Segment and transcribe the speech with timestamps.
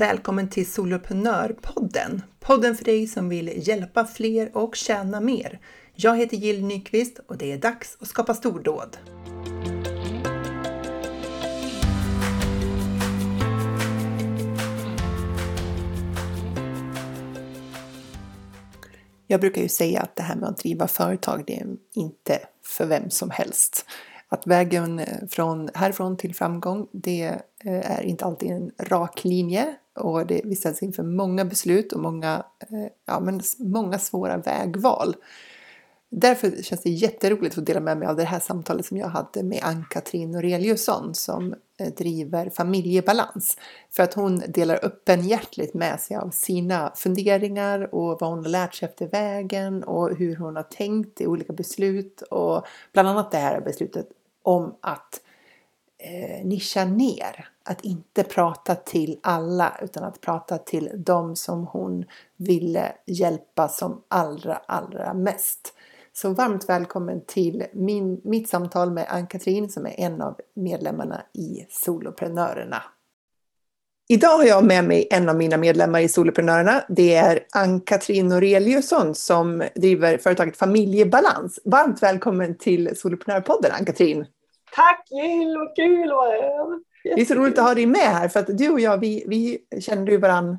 [0.00, 2.22] välkommen till Soloprenörpodden!
[2.38, 5.60] Podden för dig som vill hjälpa fler och tjäna mer.
[5.94, 8.96] Jag heter Jill Nyqvist och det är dags att skapa stordåd.
[19.26, 22.86] Jag brukar ju säga att det här med att driva företag, det är inte för
[22.86, 23.86] vem som helst.
[24.28, 27.24] Att vägen eh, från härifrån till framgång, det
[27.64, 32.00] eh, är inte alltid en rak linje och det, vi ställs inför många beslut och
[32.00, 35.16] många, eh, ja, men många svåra vägval.
[36.12, 39.42] Därför känns det jätteroligt att dela med mig av det här samtalet som jag hade
[39.42, 43.56] med Ann-Katrin Noreliusson som eh, driver Familjebalans.
[43.90, 48.74] För att hon delar öppenhjärtligt med sig av sina funderingar och vad hon har lärt
[48.74, 53.38] sig efter vägen och hur hon har tänkt i olika beslut och bland annat det
[53.38, 54.08] här beslutet
[54.42, 55.20] om att
[55.98, 57.48] eh, nischa ner.
[57.70, 62.04] Att inte prata till alla utan att prata till dem som hon
[62.36, 65.74] ville hjälpa som allra, allra mest.
[66.12, 71.66] Så varmt välkommen till min, mitt samtal med Ann-Katrin som är en av medlemmarna i
[71.70, 72.82] Soloprenörerna.
[74.08, 76.84] Idag har jag med mig en av mina medlemmar i Soloprenörerna.
[76.88, 81.60] Det är Ann-Katrin Noreliusson som driver företaget Familjebalans.
[81.64, 84.26] Varmt välkommen till Soloprenörpodden Ann-Katrin.
[84.74, 86.89] Tack Jill, vad kul att vara här.
[87.04, 89.24] Det är så roligt att ha dig med här för att du och jag vi,
[89.26, 90.58] vi kände ju varandra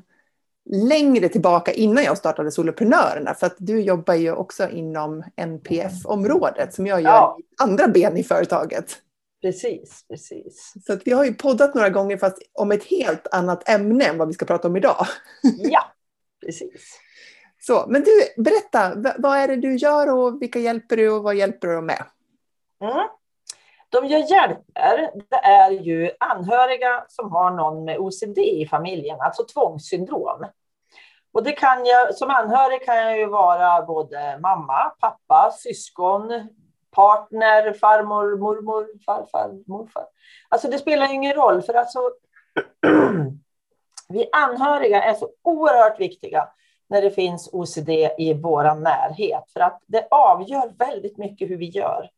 [0.70, 6.86] längre tillbaka innan jag startade Soloprenörerna för att du jobbar ju också inom NPF-området som
[6.86, 7.38] jag gör ja.
[7.58, 8.98] andra ben i företaget.
[9.42, 10.72] Precis, precis.
[10.86, 14.18] Så att vi har ju poddat några gånger fast om ett helt annat ämne än
[14.18, 15.06] vad vi ska prata om idag.
[15.58, 15.92] Ja,
[16.46, 16.98] precis.
[17.60, 21.34] Så, men du, berätta, vad är det du gör och vilka hjälper du och vad
[21.34, 22.04] hjälper du med?
[22.80, 23.08] Mm.
[23.92, 29.44] De jag hjälper, det är ju anhöriga som har någon med OCD i familjen, alltså
[29.44, 30.46] tvångssyndrom.
[31.32, 36.48] Och det kan jag, som anhörig kan jag ju vara både mamma, pappa, syskon,
[36.90, 40.04] partner, farmor, mormor, farfar, morfar.
[40.48, 42.10] Alltså det spelar ingen roll, för alltså
[44.08, 46.48] vi anhöriga är så oerhört viktiga
[46.88, 51.66] när det finns OCD i vår närhet, för att det avgör väldigt mycket hur vi
[51.66, 52.10] gör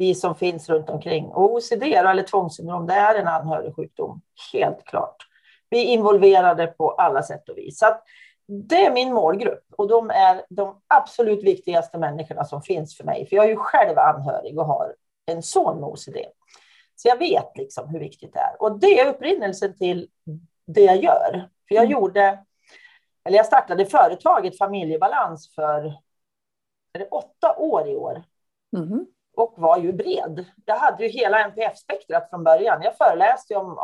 [0.00, 1.26] vi som finns runt omkring.
[1.26, 4.20] Och OCD eller tvångssyndrom, det är en anhörigsjukdom,
[4.52, 5.16] helt klart.
[5.70, 7.78] Vi är involverade på alla sätt och vis.
[7.78, 7.86] Så
[8.46, 13.26] det är min målgrupp och de är de absolut viktigaste människorna som finns för mig.
[13.26, 14.94] För jag är ju själv anhörig och har
[15.26, 16.16] en son med OCD.
[16.96, 18.62] Så jag vet liksom hur viktigt det är.
[18.62, 20.08] Och det är upprinnelsen till
[20.66, 21.48] det jag gör.
[21.68, 21.92] För jag mm.
[21.92, 22.44] gjorde,
[23.24, 25.84] eller jag startade företaget Familjebalans för
[26.92, 28.22] är det åtta år i år.
[28.76, 30.44] Mm och var ju bred.
[30.64, 32.82] Jag hade ju hela NPF-spektrat från början.
[32.82, 33.78] Jag föreläste om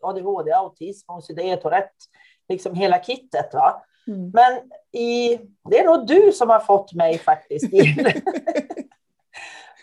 [0.00, 1.94] ADHD, autism, OCD, Tourette,
[2.48, 3.54] liksom hela kittet.
[3.54, 3.82] Va?
[4.06, 4.30] Mm.
[4.30, 4.60] Men
[5.00, 7.70] i, det är nog du som har fått mig faktiskt.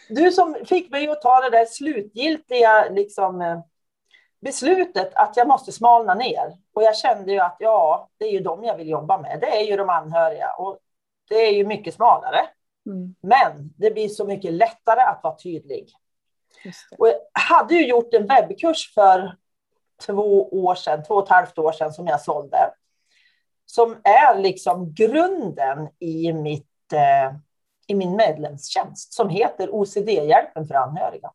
[0.10, 3.64] du som fick mig att ta det där slutgiltiga liksom,
[4.42, 6.58] beslutet att jag måste smalna ner.
[6.74, 9.40] Och jag kände ju att ja, det är ju dem jag vill jobba med.
[9.42, 10.80] Det är ju de anhöriga och
[11.30, 12.48] det är ju mycket smalare.
[12.88, 13.16] Mm.
[13.22, 15.90] Men det blir så mycket lättare att vara tydlig.
[16.98, 19.38] Och jag hade ju gjort en webbkurs för
[20.06, 22.74] två år sedan, två och ett halvt år sedan som jag sålde.
[23.66, 27.38] Som är liksom grunden i, mitt, eh,
[27.88, 31.32] i min medlemstjänst som heter OCD-hjälpen för anhöriga.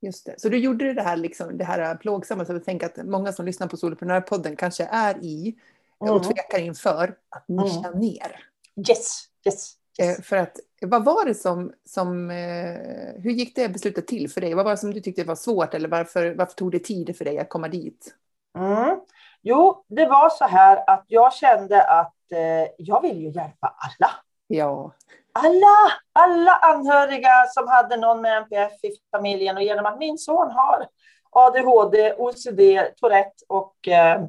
[0.00, 0.40] Just det.
[0.40, 3.46] Så du gjorde det här, liksom, det här plågsamma, så jag tänker att många som
[3.46, 5.54] lyssnar på Soloprenörpodden kanske är i
[5.98, 6.22] och mm.
[6.22, 8.00] tvekar inför att nischa mm.
[8.00, 8.44] ner.
[8.88, 9.74] Yes, yes.
[9.98, 14.40] Eh, för att, vad var det som, som eh, hur gick det beslutet till för
[14.40, 14.54] dig?
[14.54, 17.24] Vad var det som du tyckte var svårt eller varför, varför tog det tid för
[17.24, 18.14] dig att komma dit?
[18.58, 19.00] Mm.
[19.42, 24.10] Jo, det var så här att jag kände att eh, jag vill ju hjälpa alla.
[24.46, 24.92] Ja.
[25.32, 25.76] Alla,
[26.12, 30.86] alla anhöriga som hade någon med NPF i familjen och genom att min son har
[31.30, 32.60] ADHD, OCD,
[32.96, 34.22] Tourette och eh,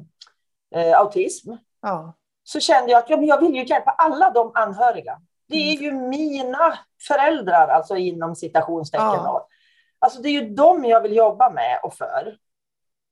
[0.74, 1.52] eh, autism.
[1.82, 2.14] Ja.
[2.44, 5.20] Så kände jag att ja, men jag vill ju hjälpa alla de anhöriga.
[5.48, 6.78] Det är ju mina
[7.08, 9.06] föräldrar, alltså inom citationstecken.
[9.06, 9.48] Ja.
[9.98, 12.38] Alltså det är ju dem jag vill jobba med och för.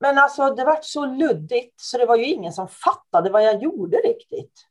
[0.00, 3.62] Men alltså det var så luddigt så det var ju ingen som fattade vad jag
[3.62, 4.66] gjorde riktigt.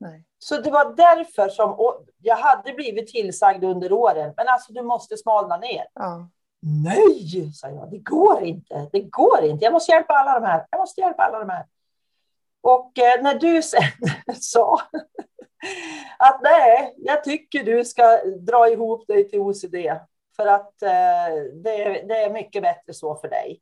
[0.00, 0.24] Nej.
[0.38, 1.76] Så det var därför som
[2.18, 5.86] jag hade blivit tillsagd under åren, men alltså du måste smalna ner.
[5.94, 6.28] Ja.
[6.60, 8.88] Nej, sa jag, det går inte.
[8.92, 9.64] Det går inte.
[9.64, 10.66] Jag måste hjälpa alla de här.
[10.70, 11.66] Jag måste hjälpa alla de här.
[12.60, 13.82] Och eh, när du sen
[14.40, 14.80] sa
[16.18, 19.76] att nej, jag tycker du ska dra ihop dig till OCD
[20.36, 23.60] för att eh, det, det, är mycket bättre så för dig.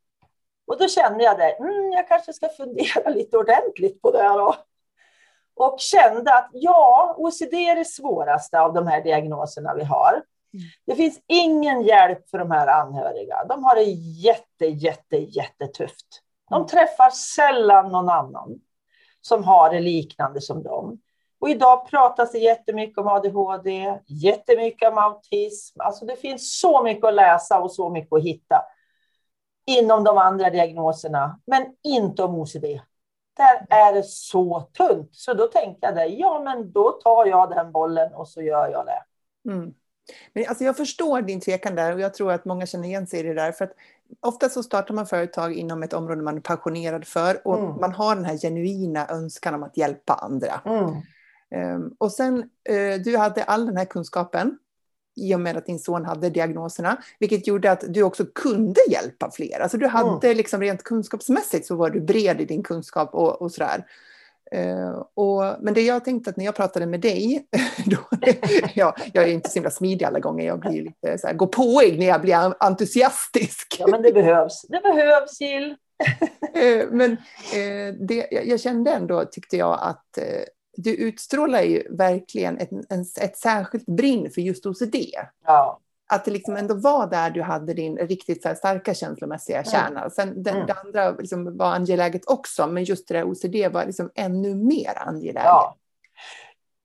[0.67, 4.38] Och då kände jag det, mm, jag kanske ska fundera lite ordentligt på det här
[4.38, 4.55] då.
[5.55, 10.12] Och kände att ja, OCD är det svåraste av de här diagnoserna vi har.
[10.12, 10.67] Mm.
[10.87, 13.44] Det finns ingen hjälp för de här anhöriga.
[13.44, 13.82] De har det
[14.23, 16.06] jätte, jätte, jättetufft.
[16.49, 16.67] De mm.
[16.67, 18.61] träffar sällan någon annan
[19.20, 21.00] som har det liknande som dem.
[21.40, 25.81] Och idag pratas det jättemycket om ADHD, jättemycket om autism.
[25.81, 28.62] Alltså det finns så mycket att läsa och så mycket att hitta
[29.66, 32.64] inom de andra diagnoserna, men inte om OCD.
[33.37, 35.08] Där är det så tunt.
[35.12, 38.69] Så då tänkte jag det, ja men då tar jag den bollen och så gör
[38.69, 39.02] jag det.
[39.50, 39.75] Mm.
[40.32, 43.20] Men alltså jag förstår din tvekan där och jag tror att många känner igen sig
[43.20, 43.52] i det där.
[43.52, 43.72] För att
[44.20, 47.76] ofta så startar man företag inom ett område man är passionerad för och mm.
[47.81, 50.60] man har den här genuina önskan om att hjälpa andra.
[50.64, 50.94] Mm.
[51.56, 52.38] Um, och sen,
[52.70, 54.58] uh, du hade all den här kunskapen
[55.17, 59.31] i och med att din son hade diagnoserna, vilket gjorde att du också kunde hjälpa
[59.31, 59.61] fler.
[59.61, 60.37] Alltså du hade mm.
[60.37, 63.87] liksom rent kunskapsmässigt så var du bred i din kunskap och, och sådär.
[64.55, 67.47] Uh, och, men det jag tänkte att när jag pratade med dig,
[67.87, 67.99] då,
[68.75, 71.46] ja, jag är inte så himla smidig alla gånger, jag blir lite så här, gå
[71.46, 73.76] påig när jag blir entusiastisk.
[73.79, 74.62] Ja, men det behövs.
[74.69, 75.76] Det behövs, Jill.
[76.56, 80.19] uh, men uh, det, jag, jag, kände ändå, tyckte jag, att
[80.82, 84.97] du utstrålar ju verkligen ett, en, ett särskilt brinn för just OCD.
[85.47, 85.79] Ja.
[86.12, 90.00] Att det liksom ändå var där du hade din riktigt så starka känslomässiga kärna.
[90.00, 90.11] Mm.
[90.11, 90.67] Sen den, mm.
[90.67, 94.99] det andra liksom var angeläget också, men just det där OCD var liksom ännu mer
[94.99, 95.44] angeläget.
[95.44, 95.77] Ja.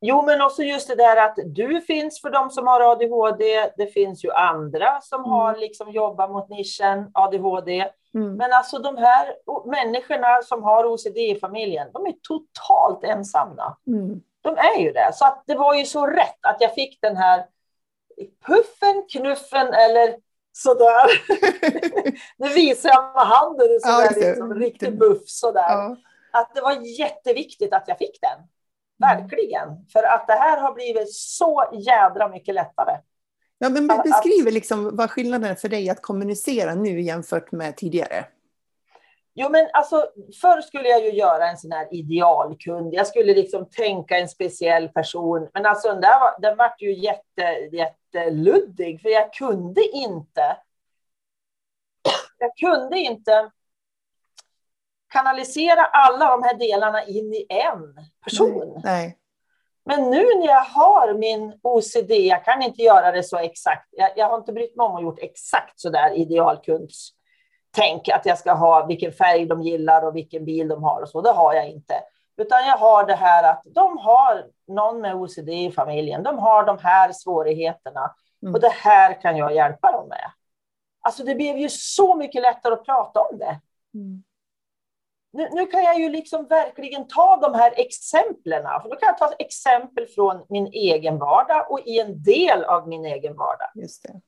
[0.02, 3.70] Jo, men också just det där att du finns för de som har ADHD.
[3.78, 5.32] Det finns ju andra som mm.
[5.32, 7.88] har liksom jobbat mot nischen ADHD.
[8.16, 8.36] Mm.
[8.36, 9.36] Men alltså de här
[9.66, 13.78] människorna som har OCD i familjen, de är totalt ensamma.
[13.88, 14.22] Mm.
[14.42, 15.12] De är ju det.
[15.14, 17.46] Så att det var ju så rätt att jag fick den här
[18.48, 20.16] puffen, knuffen eller
[20.52, 21.08] sådär.
[22.38, 25.70] nu visar jag med handen, sådär, ja, liksom, riktig buff sådär.
[25.70, 25.98] Ja.
[26.32, 28.48] Att det var jätteviktigt att jag fick den.
[28.98, 29.86] Verkligen.
[29.94, 32.98] För att det här har blivit så jädra mycket lättare.
[33.58, 38.26] Ja, men beskriv liksom vad skillnaden är för dig att kommunicera nu jämfört med tidigare.
[39.38, 40.10] Jo, men alltså,
[40.42, 42.94] förr skulle jag ju göra en sån här idealkund.
[42.94, 45.50] Jag skulle liksom tänka en speciell person.
[45.54, 47.42] Men alltså, den, där var, den vart ju jätte,
[47.72, 50.58] jätteluddig, för jag kunde inte.
[52.38, 53.52] Jag kunde inte
[55.14, 58.82] kanalisera alla de här delarna in i en person.
[58.84, 59.18] Nej, nej.
[59.86, 63.88] Men nu när jag har min OCD, jag kan inte göra det så exakt.
[63.92, 68.38] Jag, jag har inte brytt mig om att gjort exakt så där idealkundstänk, att jag
[68.38, 71.22] ska ha vilken färg de gillar och vilken bil de har och så.
[71.22, 71.94] Det har jag inte.
[72.38, 76.24] Utan jag har det här att de har någon med OCD i familjen.
[76.24, 78.54] De har de här svårigheterna mm.
[78.54, 80.32] och det här kan jag hjälpa dem med.
[81.02, 83.60] Alltså det blev ju så mycket lättare att prata om det.
[83.94, 84.24] Mm
[85.36, 88.64] nu, nu, kan jag ju liksom verkligen ta de här exemplen.
[88.82, 92.88] För då kan jag ta exempel från min egen vardag och i en del av
[92.88, 93.70] min egen vardag.
[93.76, 94.22] Just det.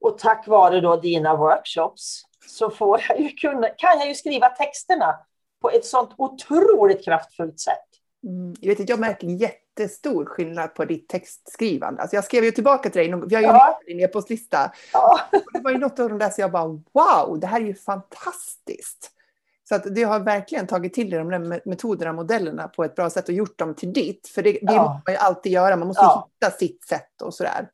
[0.00, 4.48] Och tack vare då dina workshops så får jag ju kunna, kan jag ju skriva
[4.48, 5.18] texterna
[5.60, 7.88] på ett sånt otroligt kraftfullt sätt.
[8.24, 12.02] Mm, jag, vet, jag märker jättestor skillnad på ditt textskrivande.
[12.02, 13.80] Alltså jag skrev ju tillbaka till dig, vi har ju ja.
[13.86, 14.72] din e-postlista.
[14.92, 15.20] Ja.
[15.52, 17.74] Det var ju något av de där så jag bara wow, det här är ju
[17.74, 19.10] fantastiskt.
[19.68, 22.94] Så att det har verkligen tagit till dig de där metoderna och modellerna på ett
[22.94, 24.28] bra sätt och gjort dem till ditt.
[24.28, 24.82] För det, det ja.
[24.82, 26.28] måste man ju alltid göra, man måste ja.
[26.40, 27.68] hitta sitt sätt och sådär.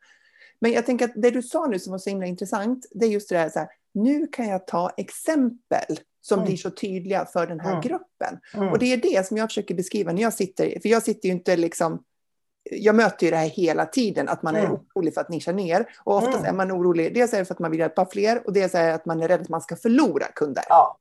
[0.60, 3.10] Men jag tänker att det du sa nu som var så himla intressant, det är
[3.10, 6.46] just det där så här, nu kan jag ta exempel som mm.
[6.46, 7.80] blir så tydliga för den här mm.
[7.80, 8.38] gruppen.
[8.54, 8.68] Mm.
[8.68, 11.34] Och det är det som jag försöker beskriva när jag sitter, för jag sitter ju
[11.34, 12.04] inte liksom
[12.70, 14.72] jag möter ju det här hela tiden, att man är mm.
[14.72, 15.86] orolig för att nischa ner.
[16.04, 16.48] Och oftast mm.
[16.48, 18.86] är man orolig, dels är det för att man vill hjälpa fler och dels är
[18.86, 20.64] det att man är rädd att man ska förlora kunder.
[20.68, 20.98] Ja.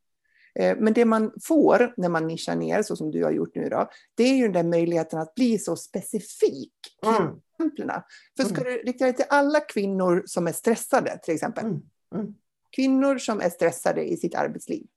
[0.59, 3.69] Eh, men det man får när man nischar ner, så som du har gjort nu
[3.69, 6.73] då, det är ju den där möjligheten att bli så specifik
[7.05, 7.31] mm.
[7.53, 8.01] exemplen.
[8.37, 8.73] För ska mm.
[8.73, 11.65] du rikta dig till alla kvinnor som är stressade, till exempel.
[11.65, 11.81] Mm.
[12.15, 12.33] Mm.
[12.75, 14.87] Kvinnor som är stressade i sitt arbetsliv.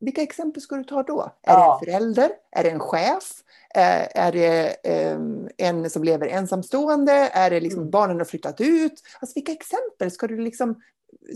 [0.00, 1.34] Vilka exempel ska du ta då?
[1.42, 2.30] Är det en förälder?
[2.50, 3.32] Är det en chef?
[3.74, 7.12] Eh, är det ehm, en som lever ensamstående?
[7.12, 7.90] Är det liksom mm.
[7.90, 9.02] barnen har flyttat ut?
[9.20, 10.82] Alltså vilka exempel ska du liksom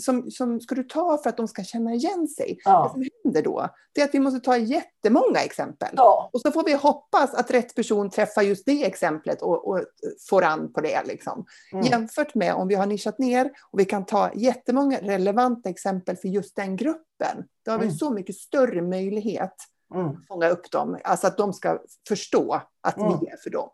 [0.00, 2.58] som, som ska du ta för att de ska känna igen sig?
[2.64, 2.82] Ja.
[2.82, 5.88] Det som händer då, det är att vi måste ta jättemånga exempel.
[5.96, 6.30] Ja.
[6.32, 9.80] Och så får vi hoppas att rätt person träffar just det exemplet och, och
[10.28, 11.02] får an på det.
[11.04, 11.46] Liksom.
[11.72, 11.84] Mm.
[11.84, 16.28] Jämfört med om vi har nischat ner och vi kan ta jättemånga relevanta exempel för
[16.28, 17.44] just den gruppen.
[17.64, 17.96] Då har vi mm.
[17.96, 19.54] så mycket större möjlighet
[19.94, 20.06] mm.
[20.06, 20.98] att fånga upp dem.
[21.04, 21.78] Alltså att de ska
[22.08, 23.18] förstå att mm.
[23.20, 23.70] vi är för dem.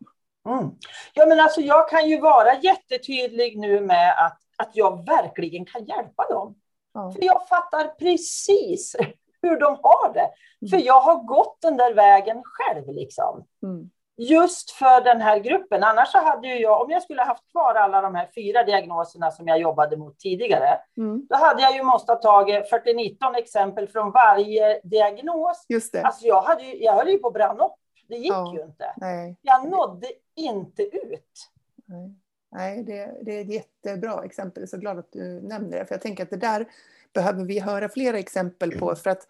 [0.48, 0.70] Mm.
[1.12, 5.84] Ja, men alltså jag kan ju vara jättetydlig nu med att att jag verkligen kan
[5.84, 6.54] hjälpa dem.
[6.94, 7.12] Ja.
[7.12, 8.96] För jag fattar precis
[9.42, 10.30] hur de har det.
[10.60, 10.70] Mm.
[10.70, 12.94] För jag har gått den där vägen själv.
[12.94, 13.44] Liksom.
[13.62, 13.90] Mm.
[14.16, 15.84] Just för den här gruppen.
[15.84, 19.30] Annars så hade ju jag, om jag skulle haft kvar alla de här fyra diagnoserna
[19.30, 21.26] som jag jobbade mot tidigare, mm.
[21.28, 25.66] då hade jag ju måste ha tagit 40-19 exempel från varje diagnos.
[25.68, 26.02] Just det.
[26.02, 27.72] Alltså jag, hade ju, jag höll ju på att bränna upp.
[28.08, 28.54] Det gick ja.
[28.54, 28.94] ju inte.
[28.96, 29.36] Nej.
[29.42, 31.50] Jag nådde inte ut.
[31.86, 32.14] Nej.
[32.52, 34.60] Nej, det, det, är ett jättebra exempel.
[34.60, 35.86] Jag är så glad att du nämner det.
[35.86, 36.68] För jag tänker att det där
[37.12, 38.96] behöver vi höra flera exempel på.
[38.96, 39.26] För att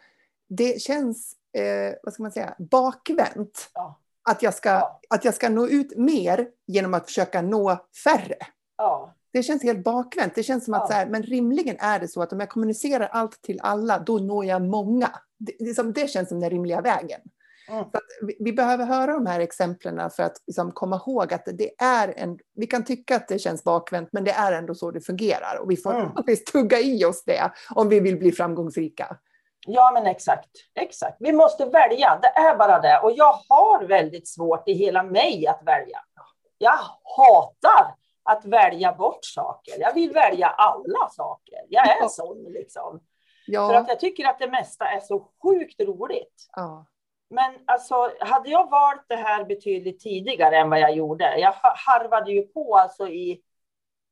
[0.48, 3.70] det känns, eh, vad ska man säga, bakvänt.
[3.74, 3.98] Ja.
[4.22, 5.00] Att, jag ska, ja.
[5.10, 8.36] att jag ska nå ut mer genom att försöka nå färre.
[8.76, 9.14] Ja.
[9.32, 10.34] Det känns helt bakvänt.
[10.34, 13.06] Det känns som att så här, men rimligen är det så att om jag kommunicerar
[13.06, 15.10] allt till alla, då når jag många.
[15.38, 17.20] Det, det, det känns som den rimliga vägen.
[17.70, 17.84] Mm.
[18.22, 22.14] Vi, vi, behöver höra de här exemplen för att liksom komma ihåg att det är
[22.16, 22.38] en...
[22.54, 25.58] Vi kan tycka att det känns bakvänt, men det är ändå så det fungerar.
[25.62, 26.12] Och vi får mm.
[26.16, 29.16] faktiskt tugga i oss det om vi vill bli framgångsrika.
[29.66, 30.50] Ja, men exakt.
[30.74, 31.16] exakt.
[31.20, 33.00] Vi måste välja, det är bara det.
[33.02, 35.98] Och jag har väldigt svårt i hela mig att välja.
[36.58, 36.78] Jag
[37.18, 39.74] hatar att välja bort saker.
[39.78, 41.58] Jag vill välja alla saker.
[41.68, 43.00] Jag är sån liksom.
[43.46, 43.68] Ja.
[43.68, 46.48] För att jag tycker att det mesta är så sjukt roligt.
[46.56, 46.86] Ja.
[47.30, 52.32] Men alltså, hade jag valt det här betydligt tidigare än vad jag gjorde, jag harvade
[52.32, 53.40] ju på alltså i,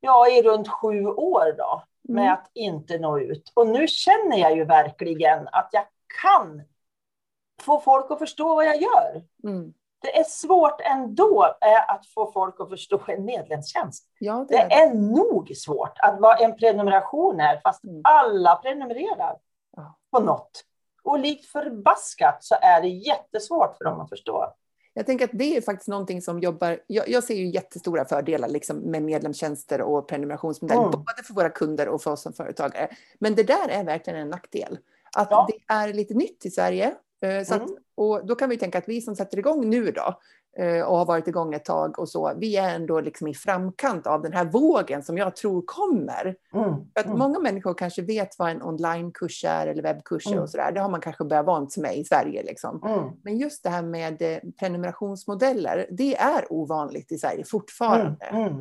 [0.00, 2.34] ja, i runt sju år då, med mm.
[2.34, 3.52] att inte nå ut.
[3.54, 5.84] Och nu känner jag ju verkligen att jag
[6.22, 6.62] kan
[7.62, 9.24] få folk att förstå vad jag gör.
[9.44, 9.74] Mm.
[10.00, 14.04] Det är svårt ändå eh, att få folk att förstå en medlemstjänst.
[14.18, 14.74] Ja, det, är det.
[14.74, 18.00] är nog svårt att vad en prenumeration är, fast mm.
[18.04, 19.36] alla prenumererar
[20.10, 20.64] på något.
[21.08, 24.54] Och likt förbaskat så är det jättesvårt för dem att förstå.
[24.94, 26.80] Jag tänker att det är faktiskt någonting som jobbar...
[26.86, 30.90] Jag, jag ser ju jättestora fördelar liksom med medlemstjänster och prenumerationsmodell, mm.
[30.90, 32.88] både för våra kunder och för oss som företagare.
[33.18, 34.78] Men det där är verkligen en nackdel.
[35.16, 35.48] Att ja.
[35.48, 36.94] det är lite nytt i Sverige.
[37.22, 37.76] Eh, så att, mm.
[37.94, 40.20] och då kan vi tänka att vi som sätter igång nu då,
[40.86, 42.32] och har varit igång ett tag och så.
[42.36, 46.36] Vi är ändå liksom i framkant av den här vågen som jag tror kommer.
[46.54, 46.74] Mm.
[46.94, 47.18] För att mm.
[47.18, 50.42] Många människor kanske vet vad en onlinekurs är eller webbkurser mm.
[50.42, 50.72] och sådär.
[50.72, 52.42] Det har man kanske börjat vant med i Sverige.
[52.42, 52.82] Liksom.
[52.86, 53.10] Mm.
[53.24, 58.26] Men just det här med eh, prenumerationsmodeller, det är ovanligt i Sverige fortfarande.
[58.26, 58.54] Mm.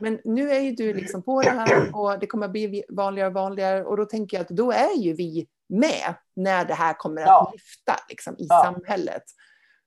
[0.00, 3.34] Men nu är ju du liksom på det här och det kommer bli vanligare och
[3.34, 7.20] vanligare och då tänker jag att då är ju vi med när det här kommer
[7.20, 7.50] att ja.
[7.52, 8.62] lyfta liksom, i ja.
[8.64, 9.22] samhället.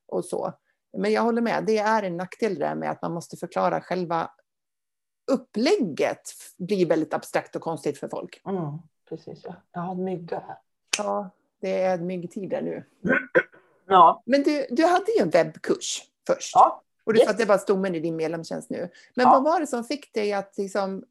[0.07, 0.53] Och så.
[0.97, 4.31] Men jag håller med, det är en nackdel där med att man måste förklara själva
[5.31, 6.21] upplägget
[6.57, 8.41] blir väldigt abstrakt och konstigt för folk.
[8.45, 8.77] Mm,
[9.09, 9.55] precis, ja.
[9.71, 10.57] Jag har mygga här.
[10.97, 11.29] Ja,
[11.61, 12.83] det är myggtider nu.
[13.87, 14.23] Ja.
[14.25, 16.51] Men du, du hade ju en webbkurs först.
[16.55, 16.81] Ja.
[17.03, 17.25] Och du yes.
[17.25, 18.89] sa att det var stommen i din medlemstjänst nu.
[19.13, 19.31] Men ja.
[19.31, 21.03] vad var det som fick dig att liksom...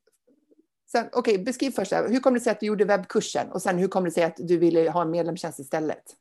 [0.94, 1.92] Okej, okay, beskriv först.
[1.92, 3.52] Hur kom det sig att du gjorde webbkursen?
[3.52, 6.16] Och sen hur kom det sig att du ville ha en medlemstjänst istället?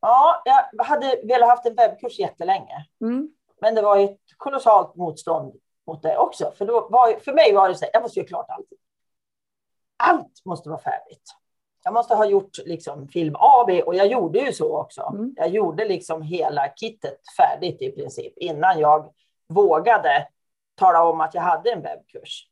[0.00, 2.86] Ja, jag hade velat haft en webbkurs jättelänge.
[3.00, 3.30] Mm.
[3.60, 5.54] Men det var ett kolossalt motstånd
[5.86, 6.52] mot det också.
[6.58, 8.66] För, då var, för mig var det så här, jag måste göra klart allt.
[9.96, 11.22] Allt måste vara färdigt.
[11.84, 15.12] Jag måste ha gjort liksom film A, B och jag gjorde ju så också.
[15.14, 15.34] Mm.
[15.36, 19.12] Jag gjorde liksom hela kittet färdigt i princip innan jag
[19.48, 20.28] vågade
[20.74, 22.46] tala om att jag hade en webbkurs.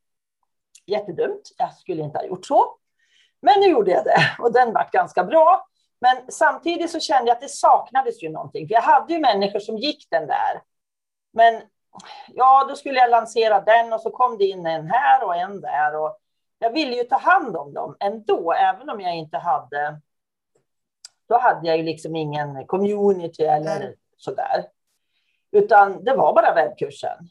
[0.87, 1.51] Jättedumt.
[1.59, 2.77] Jag skulle inte ha gjort så.
[3.41, 5.67] Men nu gjorde jag det och den var ganska bra.
[6.01, 8.67] Men samtidigt så kände jag att det saknades ju någonting.
[8.71, 10.63] Jag hade ju människor som gick den där.
[11.33, 11.63] Men
[12.35, 15.61] ja, då skulle jag lansera den och så kom det in en här och en
[15.61, 15.97] där.
[15.97, 16.19] Och
[16.59, 20.01] jag ville ju ta hand om dem ändå, även om jag inte hade...
[21.29, 23.95] Då hade jag ju liksom ingen community eller mm.
[24.17, 24.65] så där.
[25.51, 27.29] Utan det var bara webbkursen.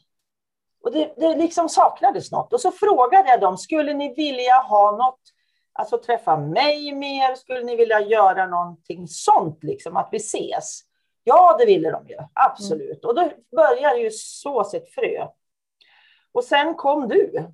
[0.84, 2.52] Och det, det liksom saknades något.
[2.52, 5.20] Och så frågade jag dem, skulle ni vilja ha något
[5.78, 10.80] Alltså träffa mig mer, skulle ni vilja göra någonting sånt, liksom att vi ses?
[11.24, 13.04] Ja, det ville de ju, absolut.
[13.04, 13.08] Mm.
[13.08, 15.26] Och då började ju sås ett frö.
[16.32, 17.46] Och sen kom du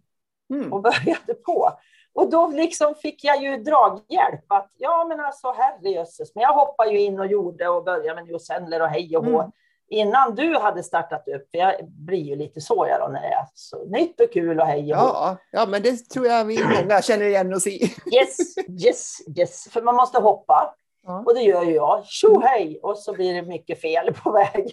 [0.50, 0.72] mm.
[0.72, 1.70] och började på.
[2.12, 4.44] Och då liksom fick jag ju draghjälp.
[4.48, 6.34] Att, ja, men alltså herrejösses.
[6.34, 9.40] Men jag hoppade ju in och gjorde och började med newsendler och hej och hå.
[9.40, 9.52] Mm
[9.88, 13.34] innan du hade startat upp, för jag blir ju lite så jag då när det
[13.34, 16.58] är så nytt och kul och hej och ja, ja, men det tror jag vi
[16.64, 17.82] många känner igen oss i.
[18.14, 20.74] Yes, yes, yes, för man måste hoppa.
[21.06, 21.22] Ja.
[21.26, 22.06] Och det gör ju jag.
[22.06, 22.80] Tjo hej!
[22.82, 24.70] Och så blir det mycket fel på vägen.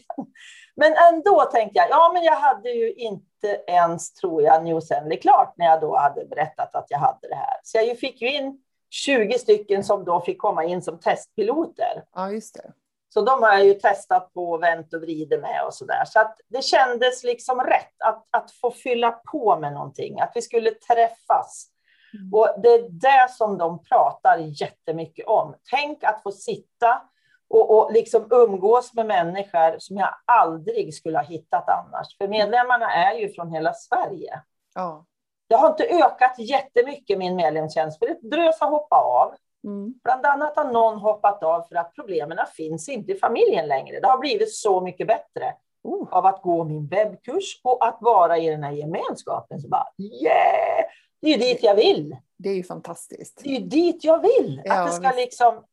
[0.75, 5.53] Men ändå tänkte jag, ja men jag hade ju inte ens, tror jag, Newsendly klart
[5.58, 7.60] när jag då hade berättat att jag hade det här.
[7.63, 12.03] Så jag fick ju in 20 stycken som då fick komma in som testpiloter.
[12.15, 12.72] Ja, just det.
[13.13, 16.06] Så de har jag ju testat på och vänt och vridit med och så där.
[16.06, 20.41] Så att det kändes liksom rätt att, att få fylla på med någonting, att vi
[20.41, 21.68] skulle träffas.
[22.13, 22.34] Mm.
[22.34, 25.56] Och det är det som de pratar jättemycket om.
[25.72, 27.01] Tänk att få sitta
[27.50, 32.18] och, och liksom umgås med människor som jag aldrig skulle ha hittat annars.
[32.18, 34.41] För medlemmarna är ju från hela Sverige.
[34.75, 35.06] Ja.
[35.50, 39.36] Det har inte ökat jättemycket min medlemstjänst, för ett drös har hoppat av.
[39.63, 39.94] Mm.
[40.03, 44.00] Bland annat har någon hoppat av för att problemen finns inte i familjen längre.
[44.00, 45.53] Det har blivit så mycket bättre
[45.84, 46.08] Oh.
[46.12, 49.60] av att gå min webbkurs och att vara i den här gemenskapen.
[49.60, 50.86] Så bara, yeah!
[51.22, 52.18] Det är ju dit jag vill.
[52.38, 53.41] Det är ju fantastiskt.
[53.44, 54.62] Det är ju dit jag vill.
[54.65, 55.63] Ja, att det ska liksom,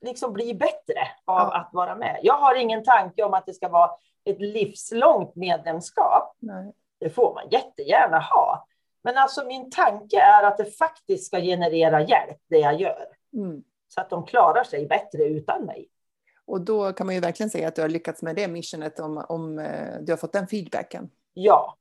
[0.00, 1.56] liksom bli bättre av Ja.
[1.56, 2.18] att vara med.
[2.22, 3.90] Jag har ingen tanke om att det ska vara
[4.24, 6.36] ett livslångt medlemskap.
[6.38, 6.72] Nej.
[7.00, 8.66] Det får man jättegärna ha.
[9.04, 13.06] Men alltså min tanke är att det faktiskt ska generera hjälp, det jag gör.
[13.34, 13.62] Mm.
[13.88, 15.88] Så att de klarar sig bättre utan mig.
[16.44, 19.24] Och då kan man ju verkligen säga att du har lyckats med det missionet om,
[19.28, 21.10] om eh, du har fått den feedbacken.
[21.34, 21.76] Ja,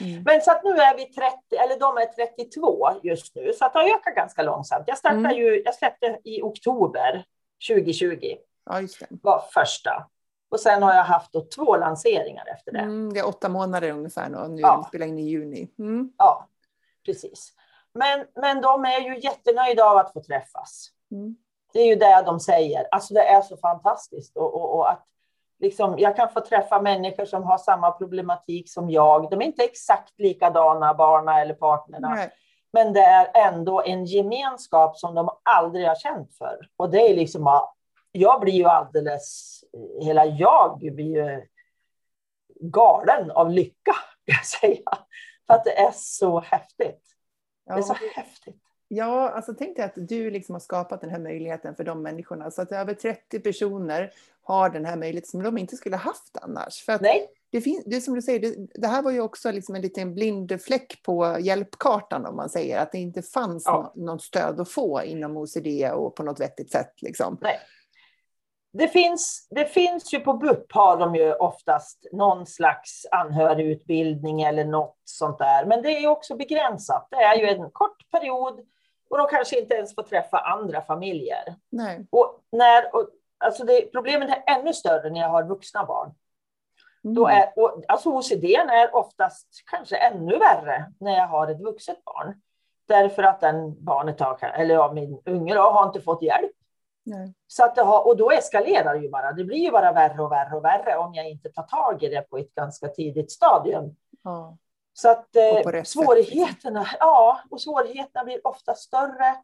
[0.00, 0.22] Mm.
[0.26, 1.16] men så att nu är vi 30,
[1.56, 4.84] eller de är 32 just nu, så att det har ökat ganska långsamt.
[4.86, 5.36] Jag startade Mm.
[5.36, 7.24] ju, jag släppte i oktober
[7.68, 8.36] 2020,
[8.66, 9.06] Ja, just det.
[9.22, 10.06] var första.
[10.48, 12.78] Och sen har jag haft då två lanseringar efter det.
[12.78, 14.84] Mm, det är åtta månader ungefär nu och nu Ja.
[14.88, 15.68] spelar in i juni.
[15.78, 16.12] Mm.
[16.18, 16.48] Ja,
[17.06, 17.52] precis.
[17.94, 20.88] Men, men de är ju jättenöjda av att få träffas.
[21.10, 21.36] Mm.
[21.72, 22.88] Det är ju det de säger.
[22.90, 24.36] Alltså det är så fantastiskt.
[24.36, 25.04] Och, och, och att
[25.58, 29.30] liksom, jag kan få träffa människor som har samma problematik som jag.
[29.30, 32.08] De är inte exakt likadana, barnen eller partnerna.
[32.08, 32.30] Nej.
[32.72, 36.68] Men det är ändå en gemenskap som de aldrig har känt för.
[36.76, 37.74] Och det är liksom, ja,
[38.12, 39.60] jag blir ju alldeles,
[40.00, 41.46] hela jag blir ju
[42.60, 44.90] galen av lycka, jag säga.
[45.46, 47.02] För att det är så häftigt.
[47.68, 48.56] Det är så Ja, häftigt.
[48.88, 52.50] Ja, alltså tänk dig att du liksom har skapat den här möjligheten för de människorna.
[52.50, 56.84] Så att över 30 personer har den här möjligheten som de inte skulle haft annars.
[56.84, 59.74] För Nej, det, finns, det som du säger, det, det här var ju också liksom
[59.74, 62.78] en liten blind fläck på hjälpkartan om man säger.
[62.78, 63.92] Att det inte fanns Ja.
[63.94, 66.92] nå, någon stöd att få inom OCD och på något vettigt sätt.
[67.02, 67.38] Liksom.
[67.40, 67.58] nej.
[68.72, 74.64] Det finns, det finns ju på BUP har de ju oftast någon slags anhörigutbildning eller
[74.64, 75.64] något sånt där.
[75.64, 77.08] Men det är också begränsat.
[77.10, 78.60] Det är ju en kort period
[79.10, 81.54] och de kanske inte ens får träffa andra familjer.
[81.70, 82.06] Nej.
[82.10, 86.14] Och när, och, alltså det, problemet är ännu större när jag har vuxna barn.
[87.04, 87.14] Mm.
[87.14, 92.04] Då är, och, alltså OCD är oftast kanske ännu värre när jag har ett vuxet
[92.04, 92.40] barn.
[92.88, 96.52] Därför att den barnet har, eller ja, min unge då, har inte fått hjälp.
[97.08, 97.34] Nej.
[97.46, 99.32] Så att det har, och då eskalerar det ju bara.
[99.32, 102.08] Det blir ju bara värre och värre och värre om jag inte tar tag i
[102.08, 103.96] det på ett ganska tidigt stadium.
[104.24, 104.56] Ja.
[104.92, 106.02] Så att eh, sätt, liksom.
[106.02, 109.36] svårigheterna, ja, och svårigheterna blir ofta större.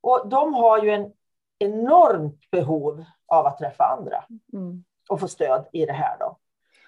[0.00, 1.12] Och de har ju en
[1.58, 4.84] enormt behov av att träffa andra Mm.
[5.08, 6.26] och få stöd i det här då.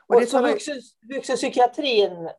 [0.06, 0.76] Och Och, det så talar vuxen,
[1.14, 2.30] vuxenpsykiatrin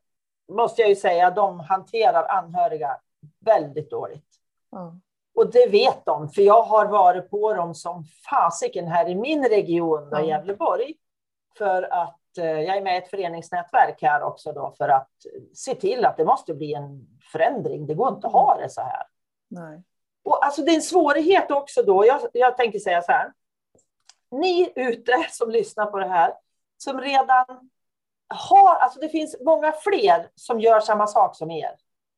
[0.52, 2.98] måste jag ju säga, de hanterar anhöriga
[3.40, 4.28] väldigt dåligt.
[4.72, 4.96] Ja.
[5.36, 9.46] Och det vet de, för jag har varit på dem som fasiken här i min
[9.50, 10.26] region, Ja.
[10.26, 10.94] Gävleborg.
[11.58, 15.10] För att eh, jag är med i ett föreningsnätverk här också då, för att
[15.54, 17.88] se till att det måste bli en förändring.
[17.88, 19.04] Det går inte att ha det så här.
[19.48, 19.84] Nej.
[20.24, 22.06] Och alltså det är en svårighet också då.
[22.06, 23.34] Jag, jag tänker säga så här.
[24.32, 26.34] Ni ute som lyssnar på det här,
[26.78, 27.70] som redan
[28.28, 31.72] har, alltså det finns många fler som gör samma sak som er.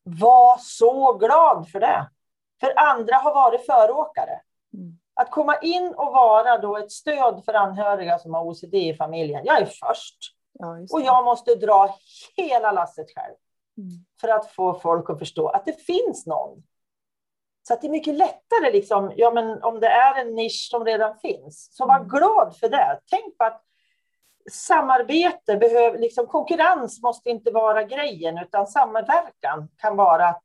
[0.04, 2.10] Var så glad för det.
[2.60, 4.42] För andra har varit föråkare.
[4.74, 5.00] Mm.
[5.14, 9.42] Att komma in och vara då ett stöd för anhöriga som har OCD i familjen.
[9.46, 10.18] Jag är först
[10.60, 11.96] Ja, och jag måste dra
[12.36, 13.36] hela lasset själv
[13.78, 13.90] Mm.
[14.22, 16.64] för att få folk att förstå att det finns någon.
[17.68, 20.86] Så att det är mycket lättare, liksom, ja, men om det är en nisch som
[20.86, 22.08] redan finns, så var Mm.
[22.08, 23.00] glad för det.
[23.10, 23.62] Tänk på att
[24.52, 30.44] samarbete behöver, liksom, konkurrens måste inte vara grejen, utan samverkan kan vara att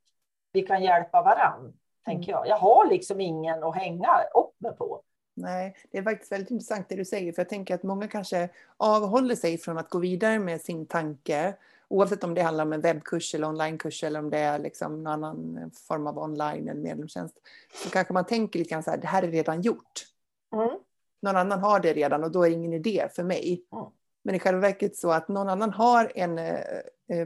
[0.53, 1.72] vi kan hjälpa varann,
[2.05, 2.47] tänker jag.
[2.47, 5.03] Jag har liksom ingen att hänga upp mig på.
[5.35, 8.49] Nej, det är faktiskt väldigt intressant det du säger, för jag tänker att många kanske
[8.77, 11.55] avhåller sig från att gå vidare med sin tanke,
[11.88, 15.25] oavsett om det handlar om en webbkurs eller onlinekurs eller om det är liksom någon
[15.25, 17.37] annan form av online eller medlemstjänst.
[17.85, 20.07] Så kanske man tänker lite grann så här, det här är redan gjort.
[20.55, 20.79] Mm.
[21.23, 23.65] Någon annan har det redan och då är det ingen idé för mig.
[23.73, 23.85] Mm.
[24.25, 26.61] Men i själva verket så att någon annan har en eh,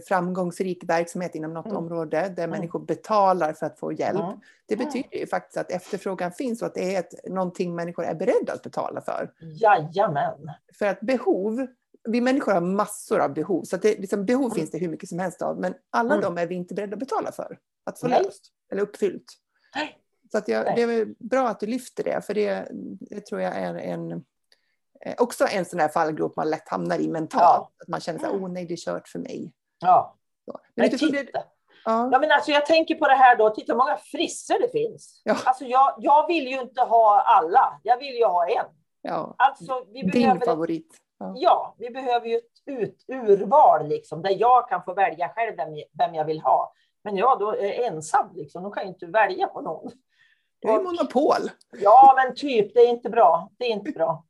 [0.09, 1.77] framgångsrik verksamhet inom något Mm.
[1.77, 4.21] område där människor betalar för att få hjälp.
[4.21, 4.41] Mm.
[4.67, 4.87] Det Mm.
[4.87, 8.53] betyder ju faktiskt att efterfrågan finns och att det är ett, någonting människor är beredda
[8.53, 9.33] att betala för.
[9.41, 10.51] Jajamän.
[10.79, 11.67] För att behov,
[12.09, 14.55] vi människor har massor av behov, så att det, liksom, behov Mm.
[14.55, 16.25] finns det hur mycket som helst av, men alla Mm.
[16.35, 17.59] de är vi inte beredda att betala för.
[17.85, 18.23] Att få Nej.
[18.25, 19.25] löst eller uppfyllt.
[19.75, 19.99] Nej.
[20.33, 22.69] Så att jag, det är bra att du lyfter det, för det,
[23.01, 24.13] det tror jag är en,
[25.01, 27.43] eh, också en sån där fallgrop man lätt hamnar i mentalt.
[27.43, 27.73] Ja.
[27.83, 29.53] Att man känner så här, oh nej, det är kört för mig.
[29.81, 30.17] Ja.
[30.47, 31.39] Men Men utifrån det, titta.
[31.85, 32.09] Ja.
[32.13, 32.19] ja.
[32.19, 35.23] men alltså jag tänker på det här då, titta hur många frisser det finns.
[35.25, 35.37] Ja.
[35.45, 38.67] Alltså jag, jag vill ju inte ha alla, jag vill ju ha en.
[39.03, 39.35] Ja.
[39.39, 40.97] Alltså, vi Din behöver favorit.
[41.19, 41.33] Ja.
[41.37, 41.75] ja.
[41.79, 46.15] vi behöver ju ett ut, urval liksom, där jag kan få välja själv vem, vem
[46.15, 46.73] jag vill ha.
[47.05, 48.63] Men jag då är ensam, liksom.
[48.63, 49.91] då kan jag inte välja på någon.
[50.59, 51.51] Det är monopol.
[51.73, 53.51] Ja, men typ, det är inte bra.
[53.59, 54.25] Det är inte bra.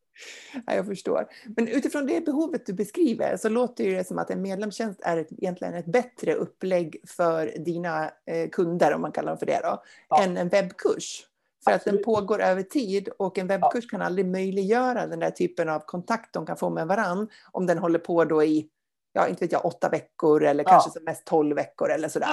[0.67, 1.29] Ja, jag förstår.
[1.57, 5.33] Men utifrån det behovet du beskriver så låter det som att en medlemstjänst är ett,
[5.33, 9.83] egentligen ett bättre upplägg för dina eh, kunder, om man kallar dem för det, då,
[10.09, 10.23] ja.
[10.23, 11.27] än en webbkurs.
[11.65, 12.01] För Absolut.
[12.01, 13.89] att den pågår över tid och en webbkurs ja.
[13.91, 17.79] kan aldrig möjliggöra den där typen av kontakt de kan få med varann om den
[17.79, 18.69] håller på då i,
[19.13, 22.29] ja inte vet jag, åtta veckor eller kanske som mest tolv veckor eller sådär.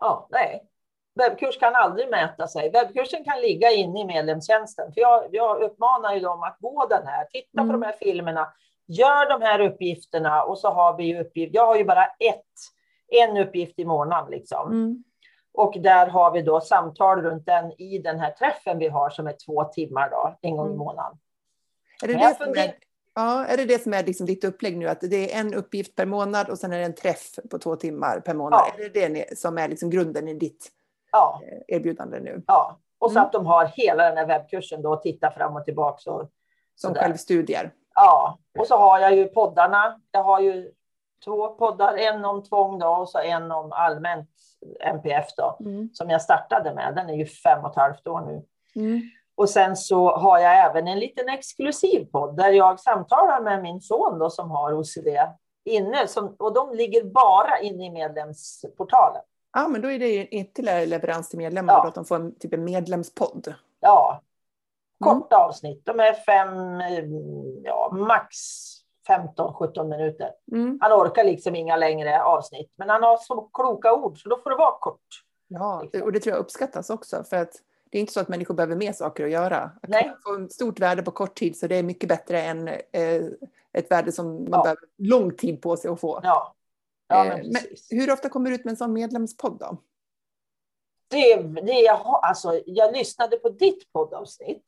[0.00, 0.70] Ja nej.
[1.14, 2.70] Webbkurs kan aldrig mäta sig.
[2.70, 4.92] Webbkursen kan ligga inne i medlemstjänsten.
[4.92, 7.68] För jag, jag uppmanar ju dem att gå den här, titta mm.
[7.68, 8.52] på de här filmerna,
[8.86, 11.54] gör de här uppgifterna och så har vi ju uppgift.
[11.54, 12.46] Jag har ju bara ett,
[13.08, 14.70] en uppgift i månaden liksom.
[14.70, 15.04] Mm.
[15.52, 19.26] Och där har vi då samtal runt den i den här träffen vi har som
[19.26, 20.78] är två timmar då, en gång i mm.
[20.78, 21.18] månaden.
[22.02, 22.74] Är det, det som är,
[23.14, 24.88] ja, är det det som är liksom ditt upplägg nu?
[24.88, 27.76] Att det är en uppgift per månad och sen är det en träff på två
[27.76, 28.60] timmar per månad?
[28.78, 28.84] Ja.
[28.84, 30.72] Är det det som är liksom grunden i ditt
[31.12, 31.40] ja.
[31.44, 32.42] Eh, erbjudande nu?
[32.46, 33.26] Ja, och så mm.
[33.26, 35.98] att de har hela den här webbkursen då och titta fram och tillbaka.
[35.98, 36.28] Så,
[36.74, 37.72] som självstudier?
[37.94, 40.00] Ja, och så har jag ju poddarna.
[40.10, 40.72] Jag har ju
[41.24, 44.30] två poddar, en om tvång då, och så en om allmänt
[44.80, 45.90] MPF då, mm.
[45.92, 46.94] som jag startade med.
[46.96, 48.44] Den är ju fem och ett halvt år nu.
[48.82, 49.00] Mm.
[49.34, 53.80] Och sen så har jag även en liten exklusiv podd där jag samtalar med min
[53.80, 55.08] son då, som har OCD
[55.64, 56.06] inne.
[56.06, 59.22] Som, och de ligger bara inne i medlemsportalen.
[59.52, 61.88] Ja, men då är det ytterligare leverans till medlemmar, ja.
[61.88, 63.54] att de får en, typ en medlemspodd.
[63.80, 64.22] Ja,
[65.04, 65.46] korta mm.
[65.46, 65.82] avsnitt.
[65.84, 66.80] De är fem,
[67.64, 68.36] ja, max
[69.08, 70.30] 15-17 minuter.
[70.52, 70.78] Mm.
[70.80, 74.50] Han orkar liksom inga längre avsnitt, men han har så kloka ord så då får
[74.50, 75.24] det vara kort.
[75.48, 76.02] Ja, liksom.
[76.02, 77.52] och det tror jag uppskattas också för att
[77.90, 79.58] det är inte så att människor behöver mer saker att göra.
[79.82, 80.12] Att Nej.
[80.24, 83.24] få ett stort värde på kort tid så det är mycket bättre än eh,
[83.72, 84.62] ett värde som man ja.
[84.62, 86.20] behöver lång tid på sig att få.
[86.22, 86.54] Ja.
[87.10, 89.76] Ja, men, eh, men hur ofta kommer du ut med en sån medlemspodd då?
[91.08, 94.64] Det, det jag, alltså, jag lyssnade på ditt poddavsnitt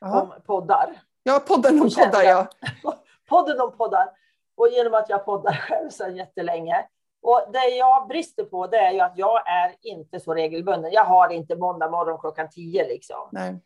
[0.00, 0.20] Aha.
[0.20, 1.02] om poddar.
[1.22, 2.48] Ja, podden om poddar, ja.
[3.28, 4.08] podden om poddar.
[4.54, 6.86] Och genom att jag poddar själv sedan jättelänge.
[7.22, 10.92] Och det jag brister på det är ju att jag är inte så regelbunden.
[10.92, 13.28] Jag har inte måndag morgon klockan tio liksom.
[13.32, 13.60] Nej.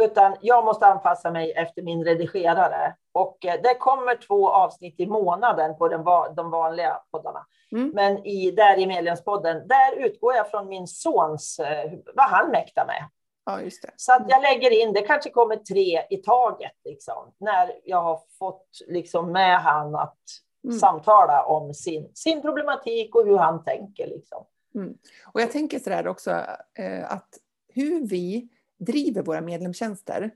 [0.00, 2.94] Utan jag måste anpassa mig efter min redigerare.
[3.12, 6.04] Och eh, det kommer två avsnitt i månaden på den,
[6.36, 7.46] de vanliga poddarna.
[7.72, 7.90] Mm.
[7.94, 12.86] Men i, där i medlemspodden, där utgår jag från min sons, eh, vad han mäktar
[12.86, 13.08] med.
[13.44, 13.90] Ja, just det.
[13.96, 18.20] Så att jag lägger in, det kanske kommer tre i taget, liksom, när jag har
[18.38, 20.18] fått liksom, med han att
[20.64, 20.78] mm.
[20.78, 24.06] samtala om sin, sin problematik och hur han tänker.
[24.06, 24.44] Liksom.
[24.74, 24.94] Mm.
[25.32, 26.30] Och jag tänker så där också,
[26.78, 27.28] eh, att
[27.68, 28.48] hur vi
[28.80, 30.30] driver våra medlemstjänster,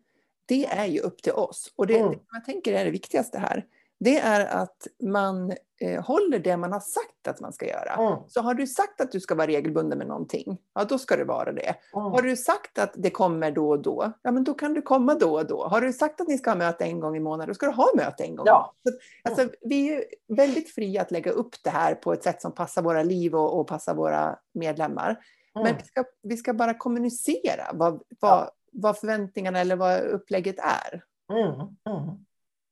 [0.46, 1.72] det är ju upp till oss.
[1.76, 2.12] Och det, mm.
[2.12, 3.64] det jag tänker är det viktigaste här,
[4.00, 7.92] det är att man eh, håller det man har sagt att man ska göra.
[7.92, 8.18] Mm.
[8.28, 11.24] Så har du sagt att du ska vara regelbunden med någonting, ja då ska det
[11.24, 11.68] vara det.
[11.68, 11.76] Mm.
[12.12, 15.14] Har du sagt att det kommer då och då, ja men då kan du komma
[15.14, 15.64] då och då.
[15.64, 17.72] Har du sagt att ni ska ha möte en gång i månaden, då ska du
[17.72, 18.46] ha möte en gång.
[18.46, 18.74] Ja.
[18.83, 18.92] Så,
[19.30, 22.83] alltså, vi är väldigt fria att lägga upp det här på ett sätt som passar
[22.83, 25.18] våra liv och, och passar våra medlemmar.
[25.57, 25.64] Mm.
[25.64, 31.05] Men vi ska, vi ska bara kommunicera vad, vad, vad förväntningarna eller vad upplägget är.
[31.33, 31.55] Mm.
[31.61, 32.25] Mm.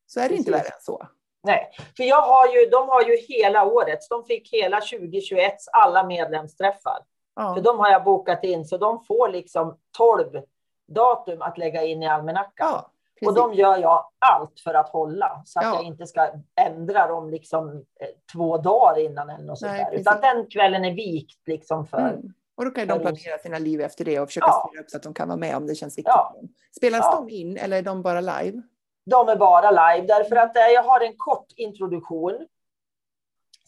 [0.07, 1.09] Så är det inte värre än så.
[1.43, 3.99] Nej, för jag har ju, de har ju hela året.
[4.11, 6.99] De fick hela 2021 alla medlemsträffar.
[7.37, 7.55] Ja.
[7.55, 10.43] För de har jag bokat in, så de får liksom 12
[10.89, 12.69] datum att lägga in i almanackan.
[12.69, 12.91] Ja,
[13.27, 15.75] och de gör jag allt för att hålla, så att ja.
[15.75, 19.95] jag inte ska ändra dem liksom eh, två dagar innan eller något sånt där.
[19.95, 21.99] Utan den kvällen är vikt liksom för...
[21.99, 22.33] Mm.
[22.55, 24.69] Och då kan de planera sina liv efter det och försöka ja.
[24.69, 26.13] styra upp så att de kan vara med om det känns viktigt.
[26.15, 26.37] Ja.
[26.77, 27.15] Spelas ja.
[27.17, 28.63] de in eller är de bara live?
[29.05, 32.47] De är bara live därför att jag har en kort introduktion.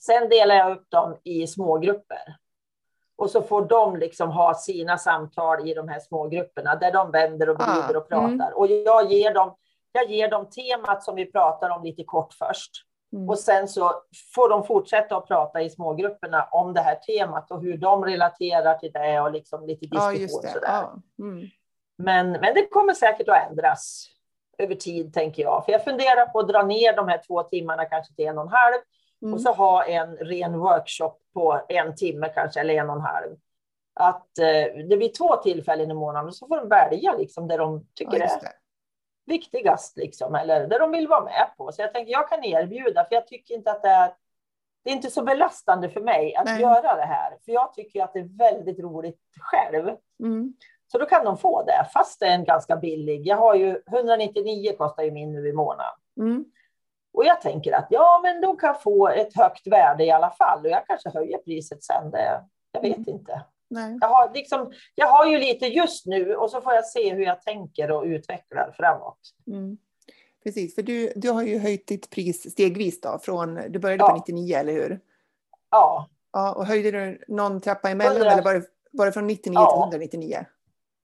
[0.01, 2.37] Sen delar jag upp dem i smågrupper.
[3.17, 7.49] Och så får de liksom ha sina samtal i de här smågrupperna där de vänder
[7.49, 8.27] och vrider ah, och pratar.
[8.29, 8.55] Mm.
[8.55, 9.57] Och jag ger, dem,
[9.93, 12.71] jag ger dem temat som vi pratar om lite kort först.
[13.15, 13.29] Mm.
[13.29, 13.93] Och sen så
[14.35, 18.75] får de fortsätta att prata i smågrupperna om det här temat och hur de relaterar
[18.75, 20.41] till det och liksom lite diskussion.
[20.43, 20.69] Ja, sådär.
[20.69, 21.03] Ja.
[21.19, 21.49] Mm.
[21.97, 24.07] Men, men det kommer säkert att ändras
[24.59, 25.65] över tid, tänker jag.
[25.65, 28.45] För jag funderar på att dra ner de här två timmarna kanske till en och
[28.45, 28.75] en halv
[29.23, 29.35] mm.
[29.35, 33.37] och så ha en ren workshop på en timme kanske, eller en och en halv.
[33.95, 37.57] Att eh, det blir två tillfällen i månaden och så får de välja liksom det
[37.57, 38.29] de tycker ja, är
[39.27, 41.73] viktigast, liksom, eller det de vill vara med på.
[41.73, 44.15] Så jag tänker jag kan erbjuda, för jag tycker inte att det är
[44.85, 46.61] det är inte så belastande för mig att Nej.
[46.61, 47.31] göra det här.
[47.45, 49.97] För jag tycker att det är väldigt roligt själv.
[50.21, 50.55] Mm.
[50.87, 53.27] Så då kan de få det, fast det är en ganska billig.
[53.27, 55.95] Jag har ju 199 kostar ju min nu i månaden.
[56.21, 56.45] Mm.
[57.13, 60.61] Och jag tänker att ja, men de kan få ett högt värde i alla fall.
[60.65, 62.11] Och jag kanske höjer priset sen.
[62.11, 62.41] Det,
[62.73, 63.09] jag vet Mm.
[63.09, 63.43] inte.
[63.71, 63.99] Nej.
[64.01, 67.23] Jag har, liksom, jag har ju lite just nu och så får jag se hur
[67.25, 69.19] jag tänker och utvecklar framåt.
[69.47, 69.77] Mm.
[70.45, 73.19] Precis, för du, du har ju höjt ditt pris stegvis då.
[73.23, 74.09] Från, du började Ja.
[74.11, 75.01] på 99, eller hur?
[75.71, 78.31] Ja, Ja, och höjde du någon trappa emellan 100.
[78.33, 79.71] eller var det, var det från 99 Ja.
[79.91, 80.45] till 199?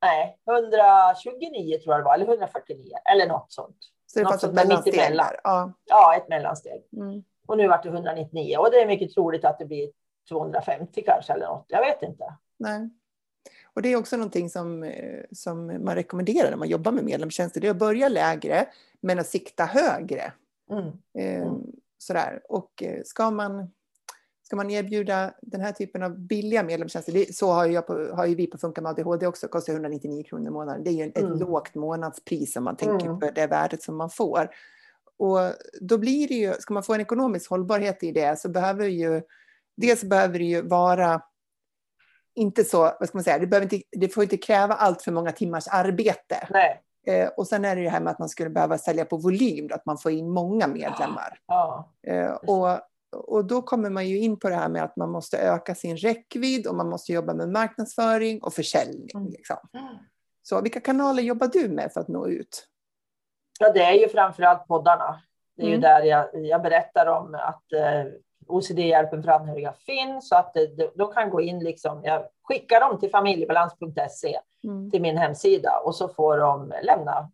[0.03, 3.77] nej, 129 tror jag det var, eller 149, eller något sånt.
[4.07, 5.40] Så det fanns ett mellansteg där.
[5.44, 5.73] Ja.
[5.85, 6.83] Ja, ett mellansteg.
[6.96, 7.25] Mm.
[7.49, 9.90] Och nu vart det 199 och det är mycket troligt att det blir
[10.29, 11.64] 250 kanske eller något.
[11.68, 12.25] Jag vet inte.
[12.61, 12.90] Nej.
[13.75, 17.61] Och det är också någonting som, eh, som man rekommenderar när man jobbar med medlemstjänster.
[17.61, 18.66] Det är att börja lägre
[19.01, 20.33] men att sikta högre.
[20.70, 20.87] Mm.
[21.18, 21.62] Eh, Mm.
[21.99, 22.40] Sådär.
[22.49, 23.70] Och eh, ska man,
[24.42, 28.27] ska man erbjuda den här typen av billiga medlemstjänster, det, så har, jag på, har
[28.27, 30.85] ju vi på Funka med ADHD också, kostar 199 kronor i månaden.
[30.85, 31.38] Det är ju ett Mm.
[31.38, 33.20] lågt månadspris om man tänker Mm.
[33.20, 34.51] på det värdet som man får.
[35.16, 35.38] Och
[35.81, 39.23] då blir det ju, ska man få en ekonomisk hållbarhet i det så behöver ju,
[39.77, 41.23] dels behöver det ju vara
[42.40, 45.33] inte så, vad ska man säga, det, inte, det får inte kräva allt för många
[45.33, 46.48] timmars arbete.
[46.50, 46.81] Nej.
[47.07, 49.16] Eh, och sen är det ju det här med att man skulle behöva sälja på
[49.16, 51.38] volym, då, att man får in många medlemmar.
[51.46, 51.92] Ja.
[52.07, 52.81] Eh, och,
[53.16, 55.96] och då kommer man ju in på det här med att man måste öka sin
[55.96, 59.09] räckvidd och man måste jobba med marknadsföring och försäljning.
[59.14, 59.29] Mm.
[59.29, 59.57] Liksom.
[60.42, 62.66] Så vilka kanaler jobbar du med för att nå ut?
[63.61, 65.20] ja, det är ju framförallt poddarna.
[65.57, 65.81] Det är ju Mm.
[65.81, 68.12] där jag, jag berättar om att eh,
[68.50, 72.00] OCD-hjälpen för anhöriga finns så att det, de, kan gå in liksom.
[72.04, 74.90] Jag skickar dem till familjebalans.se Mm.
[74.90, 77.30] till min hemsida och så får de lämna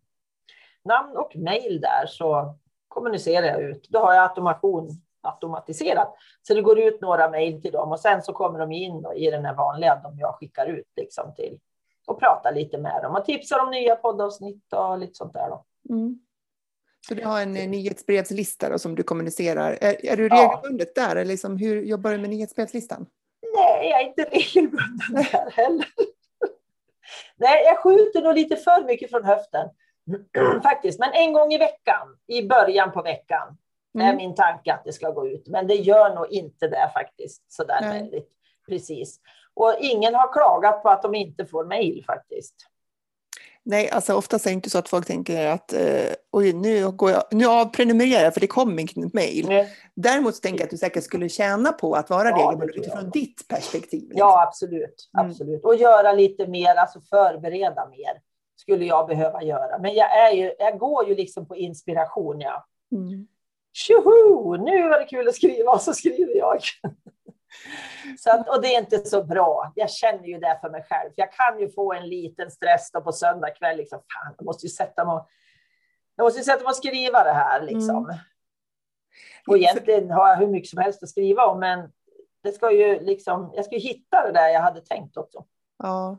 [0.83, 2.55] namn och mejl där så
[2.87, 3.87] kommunicerar jag ut.
[3.89, 4.89] Då har jag automation
[5.21, 6.15] automatiserat.
[6.41, 9.31] Så det går ut några mejl till dem och sen så kommer de in i
[9.31, 11.59] den här vanliga de jag skickar ut liksom till
[12.07, 15.49] och pratar lite med dem och tipsar om nya poddavsnitt och lite sånt där.
[15.49, 15.65] Då.
[15.89, 16.19] Mm.
[17.07, 19.77] Så du har en eh, nyhetsbrevslista då, som du kommunicerar.
[19.81, 20.35] Är, är du Ja.
[20.35, 21.15] regelbundet där?
[21.15, 23.05] Eller liksom, hur jobbar du med nyhetsbrevslistan?
[23.55, 25.87] Nej, jag är inte regelbunden där heller.
[27.35, 29.69] Nej, jag skjuter nog lite för mycket från höften
[30.63, 30.99] faktiskt.
[30.99, 33.57] Men en gång i veckan, i början på veckan,
[33.97, 34.15] är Mm.
[34.17, 35.47] min tanke att det ska gå ut.
[35.47, 38.29] Men det gör nog inte det faktiskt så där väldigt
[38.67, 39.19] precis.
[39.53, 42.55] Och ingen har klagat på att de inte får mejl faktiskt.
[43.69, 47.11] Nej, alltså oftast är det inte så att folk tänker att eh, oj, nu, går
[47.11, 49.65] jag, nu avprenumererar jag för det kommer inget mejl.
[49.95, 53.47] Däremot tänker jag att du säkert skulle tjäna på att vara Ja, regelbunden utifrån ditt
[53.47, 54.01] perspektiv.
[54.01, 54.17] liksom.
[54.19, 55.09] Ja, absolut.
[55.17, 55.29] Mm.
[55.29, 55.63] absolut.
[55.63, 58.21] Och göra lite mer, alltså förbereda mer
[58.55, 59.79] skulle jag behöva göra.
[59.79, 62.41] Men jag, är ju, jag går ju liksom på inspiration.
[62.41, 62.65] Ja.
[62.91, 63.27] Mm.
[63.73, 64.55] Tjoho!
[64.55, 66.59] Nu var det kul att skriva och så skriver jag.
[68.19, 69.71] Så att, och det är inte så bra.
[69.75, 71.11] Jag känner ju det för mig själv.
[71.15, 73.77] Jag kan ju få en liten stress då på söndag kväll.
[73.77, 75.29] Liksom, fan, jag måste ju sätta mig och,
[76.15, 77.61] jag måste ju sätta mig och skriva det här.
[77.61, 78.13] Liksom.
[79.47, 81.91] Och egentligen har jag hur mycket som helst att skriva om, men
[82.43, 85.45] det ska ju liksom, jag ska ju hitta det där jag hade tänkt också.
[85.77, 86.17] Ja.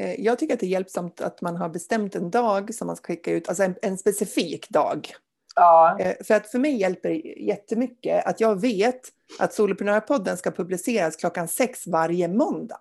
[0.00, 2.96] Eh, Jag tycker att det är hjälpsamt att man har bestämt en dag som man
[2.96, 5.08] ska skicka ut, alltså en, en specifik dag.
[5.56, 9.00] Ja, Eh, För att för mig hjälper det jättemycket att jag vet
[9.38, 12.80] att Soloprenörpodden ska publiceras klockan sex varje måndag.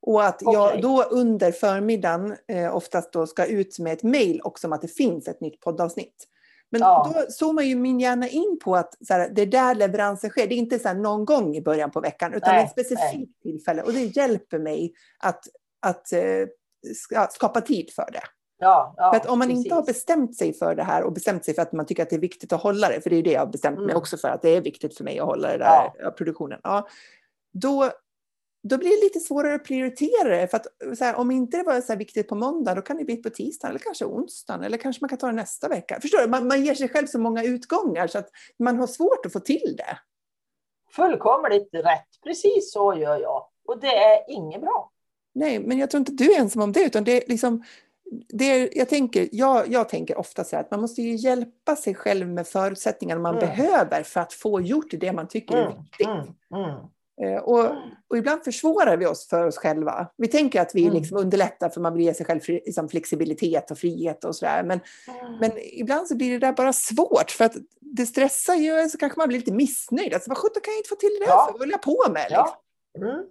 [0.00, 0.82] Och att jag Okej.
[0.82, 4.88] då under förmiddagen eh, oftast då ska ut med ett mejl också om att det
[4.88, 6.28] finns ett nytt poddavsnitt.
[6.70, 7.12] Men Ja.
[7.14, 10.46] då zoomar ju min hjärna in på att så här, det är där leveransen sker.
[10.46, 13.42] Det är inte så här, någon gång i början på veckan utan Nej, ett specifikt
[13.42, 13.82] tillfälle.
[13.82, 15.44] Och det hjälper mig att,
[15.80, 16.20] att eh,
[16.96, 18.22] ska- skapa tid för det.
[18.62, 19.64] Ja, ja För att om man precis.
[19.64, 22.10] inte har bestämt sig för det här och bestämt sig för att man tycker att
[22.10, 23.96] det är viktigt att hålla det, för det är det jag har bestämt mig Mm.
[23.96, 26.10] också för, att det är viktigt för mig att hålla det där Ja.
[26.10, 26.60] produktionen.
[26.64, 26.88] Ja,
[27.52, 27.90] då,
[28.62, 30.48] då blir det lite svårare att prioritera det.
[30.48, 30.66] För att
[31.00, 33.30] här, om inte det var så här viktigt på måndag, då kan det bli på
[33.30, 35.98] tisdag eller kanske onsdagen eller kanske man kan ta det nästa vecka.
[36.00, 36.28] Förstår du?
[36.28, 39.40] Man, man ger sig själv så många utgångar så att man har svårt att få
[39.40, 39.98] till det.
[40.90, 42.08] Fullkomligt rätt.
[42.24, 43.46] Precis så gör jag.
[43.66, 44.90] Och det är inget bra.
[45.34, 47.64] Nej, men jag tror inte du är ensam om det, utan det är liksom
[48.28, 51.94] det jag, tänker, jag, jag tänker ofta så här att man måste ju hjälpa sig
[51.94, 53.46] själv med förutsättningarna man Mm.
[53.48, 56.06] behöver för att få gjort det man tycker är Mm, viktigt.
[56.06, 56.80] mm, mm.
[57.22, 57.64] Eh, Och,
[58.08, 60.08] och ibland försvårar vi oss för oss själva.
[60.16, 63.78] Vi tänker att vi liksom underlättar för man vill ge sig själv liksom flexibilitet och
[63.78, 64.62] frihet och sådär.
[64.62, 64.80] Men,
[65.40, 69.18] men ibland så blir det där bara svårt för att det stressar ju, så kanske
[69.18, 70.14] man blir lite missnöjd.
[70.14, 71.44] Alltså vad sjutton kan jag inte få till det där Ja.
[71.46, 71.52] för?
[71.52, 72.26] Vad håller jag på med?
[72.30, 72.46] Liksom?
[72.92, 73.08] Ja.
[73.10, 73.24] Mm.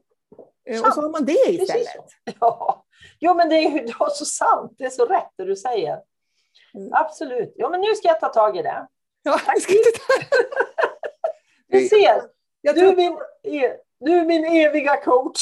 [0.70, 1.88] Eh, Och så har man det istället.
[2.39, 2.86] Ja.
[3.20, 4.76] Jo, men det är ju så sant.
[4.78, 6.00] Det är så rätt det du säger.
[6.74, 6.94] Mm.
[6.94, 7.54] Absolut.
[7.56, 8.88] Jo, men nu ska jag ta tag i det.
[9.24, 9.74] Ja, jag ska.
[11.68, 12.22] Du ser,
[12.62, 12.96] du, tror...
[12.96, 15.42] min, e- du är min eviga coach.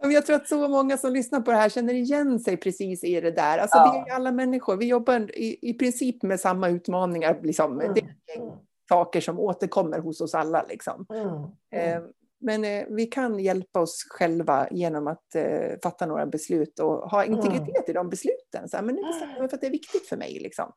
[0.12, 3.20] jag tror att så många som lyssnar på det här känner igen sig precis i
[3.20, 3.58] det där.
[3.58, 4.04] Alltså, ja.
[4.06, 7.40] Vi är alla människor, vi jobbar i, i princip med samma utmaningar.
[7.42, 7.80] Liksom.
[7.80, 7.94] Mm.
[7.94, 8.56] Det är mm.
[8.88, 10.62] saker som återkommer hos oss alla.
[10.68, 11.06] Liksom.
[11.10, 11.26] Mm.
[11.72, 12.12] Mm.
[12.44, 17.24] Men eh, vi kan hjälpa oss själva genom att eh, fatta några beslut och ha
[17.24, 17.34] mm.
[17.34, 17.90] integritet mm.
[17.90, 18.68] i de besluten.
[18.68, 20.38] Så här, men det bestämmer mig för att det är viktigt för mig.
[20.40, 20.72] Liksom.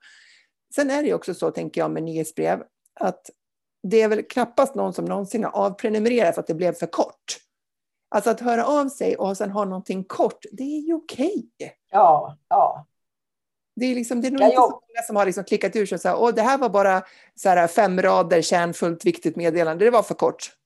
[0.76, 2.64] Sen är det också så, tänker jag, med nyhetsbrev,
[3.00, 3.30] att
[3.84, 7.38] det är väl knappast någon som någonsin har avprenumererat för att det blev för kort.
[8.10, 11.50] Alltså att höra av sig och sen ha någonting kort, det är ju okej.
[11.60, 11.72] Okay.
[11.92, 12.88] Ja, ja.
[13.76, 15.86] Det är, liksom, det är nog ja, inte så många som har liksom klickat ur
[15.86, 17.04] sig och sagt, det här var bara
[17.36, 20.57] så här fem rader kärnfullt viktigt meddelande, det var för kort.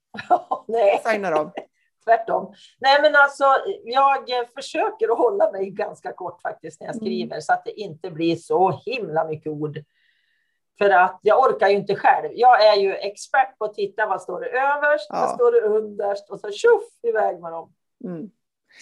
[0.67, 1.02] Nej.
[1.06, 1.52] Signar av.
[2.06, 2.54] Tvärtom.
[2.80, 3.45] Nej, men alltså,
[3.84, 7.02] jag försöker att hålla mig ganska kort faktiskt när jag mm.
[7.02, 7.41] skriver mm.
[7.41, 9.84] så att det inte blir så himla mycket ord.
[10.78, 12.32] För att jag orkar ju inte själv.
[12.34, 15.19] Jag är ju expert på att titta vad står det överst, ja.
[15.19, 17.74] vad står det underst och så tjoff iväg med dem.
[18.04, 18.32] Mm.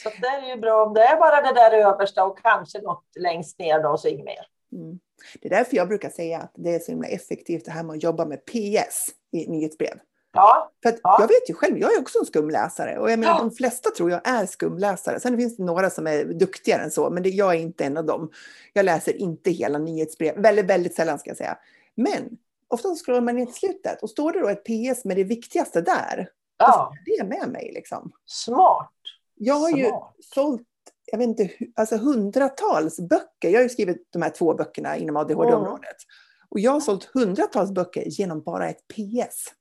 [0.03, 3.05] Så det är ju bra om det är bara det där översta och kanske något
[3.19, 4.45] längst ner då och så inget mer.
[4.71, 4.99] Mm.
[5.41, 7.95] Det är därför jag brukar säga att det är så himla effektivt det här med
[7.95, 9.99] att jobba med PS i nyhetsbrev.
[10.39, 11.17] Ja, För ja.
[11.19, 13.39] Jag vet ju själv, jag är också en skumläsare och jag menar, ja.
[13.39, 15.19] de flesta tror jag är skumläsare.
[15.19, 17.97] Sen finns det några som är duktigare än så, men det, jag är inte en
[17.97, 18.31] av dem.
[18.73, 21.57] Jag läser inte hela nyhetsbrev, väldigt, väldigt sällan ska jag säga.
[21.95, 25.23] Men ofta scrollar man ner till slutet och står det då ett PS med det
[25.23, 26.93] viktigaste där, ja.
[27.05, 27.71] det med mig.
[27.73, 28.11] Liksom.
[28.25, 28.91] Smart.
[29.35, 29.79] Jag har Smart.
[29.79, 29.91] ju
[30.35, 30.65] sålt
[31.11, 33.49] jag vet inte, alltså hundratals böcker.
[33.49, 35.83] Jag har ju skrivit de här två böckerna inom ADHD-området.
[35.83, 36.47] Mm.
[36.49, 39.53] Och jag har sålt hundratals böcker genom bara ett PS.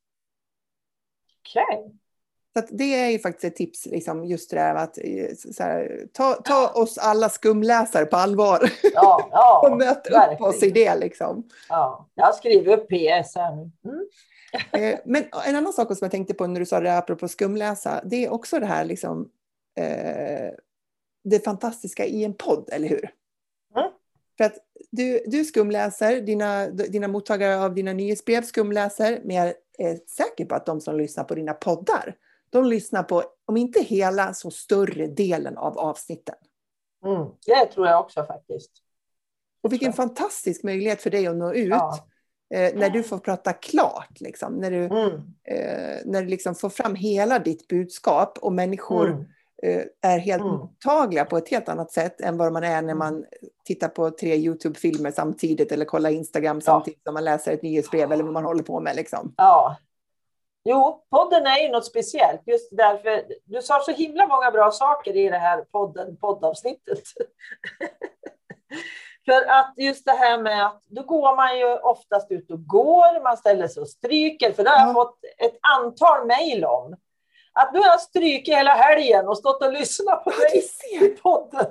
[1.49, 1.79] Okej.
[1.79, 1.93] Okay.
[2.59, 5.05] Så det är ju faktiskt ett tips, liksom, just det där att eh,
[5.59, 8.73] här, ta, ta oss alla skumläsare på allvar.
[8.95, 10.95] Ja, ja, och möt upp oss i det.
[10.95, 11.49] Liksom.
[11.69, 13.71] Ja, jag skriver upp PS här nu.
[13.91, 14.09] Mm.
[14.73, 18.01] Eh, men en annan sak som jag tänkte på när du sa det apropå skumläsa,
[18.05, 19.29] det är också det här liksom,
[19.79, 20.53] eh,
[21.25, 23.11] det fantastiska i en podd, eller hur?
[23.77, 23.91] Mm.
[24.37, 24.55] För att
[24.91, 30.55] du, du skumläser, dina, dina mottagare av dina nyhetsbrev skumläser, men jag är säker på
[30.55, 32.17] att de som lyssnar på dina poddar,
[32.51, 36.35] de lyssnar på, om inte hela, så större delen av avsnitten.
[37.05, 38.71] Mm, det tror jag också faktiskt.
[39.62, 41.69] Och vilken fantastisk möjlighet för dig att nå ut.
[41.69, 42.09] Ja.
[42.55, 44.55] Eh, när du får prata klart, liksom.
[44.55, 45.12] när du, mm.
[45.45, 49.25] eh, när du liksom får fram hela ditt budskap och människor mm.
[49.62, 50.55] Eh, är helt mm.
[50.55, 52.99] mottagliga på ett helt annat sätt än vad man är när mm.
[52.99, 53.25] man
[53.64, 58.25] tittar på tre Youtube-filmer samtidigt eller kollar Instagram samtidigt som man läser ett nyhetsbrev eller
[58.25, 58.97] vad man håller på med.
[58.97, 59.35] Liksom.
[59.37, 59.77] Ja,
[60.64, 63.25] Jo, podden är ju något speciellt just därför.
[63.44, 67.03] Du sa så himla många bra saker i det här podden, poddavsnittet.
[69.25, 73.23] För att just det här med att då går man ju oftast ut och går,
[73.23, 76.97] man ställer sig och stryker, för det har jag fått ett antal mejl om.
[77.59, 80.64] Att nu har jag strykit hela helgen och stått och lyssnat på dig
[81.01, 81.66] i podden.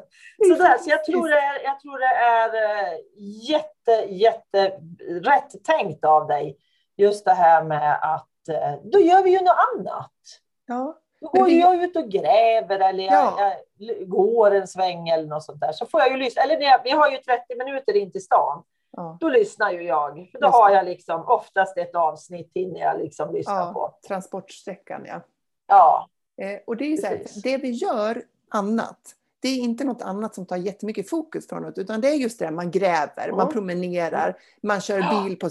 [0.48, 2.98] Så, där, så jag, tror det är, jag tror det är eh,
[3.50, 6.58] jätte, jätte rätt tänkt av dig.
[6.98, 10.12] Just det här med att Eh, då gör vi ju något annat.
[10.66, 10.98] Ja.
[11.22, 11.60] Då går vi...
[11.60, 13.54] jag ut och gräver eller jag, ja.
[13.78, 15.72] jag, går en sväng eller något sånt där.
[15.72, 16.42] Så får jag ju lyssna.
[16.42, 18.64] Eller jag, vi har ju 30 minuter in till stan.
[18.92, 19.18] Ja.
[19.20, 20.30] Då lyssnar ju jag.
[20.32, 24.08] För då har jag liksom oftast ett avsnitt hinner jag liksom lyssna ja, på.
[24.08, 25.22] Transportsträckan ja.
[25.68, 26.10] Ja.
[26.42, 30.36] Eh, och det är så här, det vi gör annat, det är inte något annat
[30.36, 33.36] som tar jättemycket fokus från något, utan det är just det man gräver, mm.
[33.36, 35.50] man promenerar, man kör bil på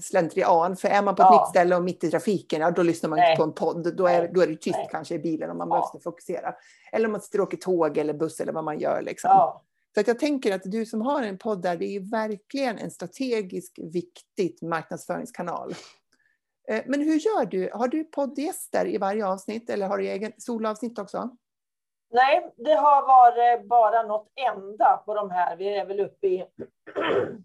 [0.00, 0.76] slentrian.
[0.76, 1.40] För är man på ett ja.
[1.40, 3.30] nytt ställe och mitt i trafiken, ja, då lyssnar man Nej.
[3.30, 3.96] inte på en podd.
[3.96, 4.88] Då är, då är det tyst Nej.
[4.90, 5.76] kanske i bilen om man ja.
[5.76, 6.54] måste fokusera.
[6.92, 9.02] Eller om man sitter och åker tåg eller buss eller vad man gör.
[9.02, 9.30] Liksom.
[9.30, 9.62] Ja.
[9.94, 12.90] Så att jag tänker att du som har en podd där, det är verkligen en
[12.90, 15.74] strategisk viktig marknadsföringskanal.
[16.68, 17.70] Eh, men hur gör du?
[17.74, 21.30] Har du poddgäster i varje avsnitt eller har du egen solavsnitt också?
[22.10, 25.56] Nej, det har varit bara något enda på de här.
[25.56, 26.46] Vi är väl uppe i...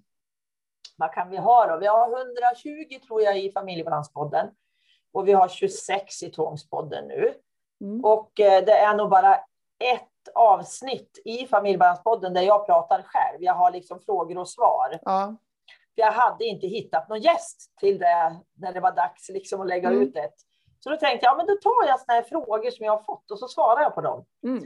[0.97, 1.77] vad kan vi ha då?
[1.77, 4.47] Vi har 120 tror jag i familjebalanspodden.
[5.12, 7.33] Och vi har 26 i Tvångspodden nu.
[7.81, 8.06] Mm.
[8.06, 9.35] Och eh, det är nog bara
[9.79, 13.43] ett avsnitt i familjebalanspodden där jag pratar själv.
[13.43, 15.00] Jag har liksom frågor och svar.
[15.02, 15.35] Ja.
[15.96, 19.89] Jag hade inte hittat någon gäst till det när det var dags liksom att lägga
[19.89, 20.02] mm.
[20.02, 20.35] ut ett.
[20.79, 23.04] Så då tänkte jag, ja, men då tar jag såna här frågor som jag har
[23.04, 24.25] fått och så svarar jag på dem.
[24.44, 24.63] Mm.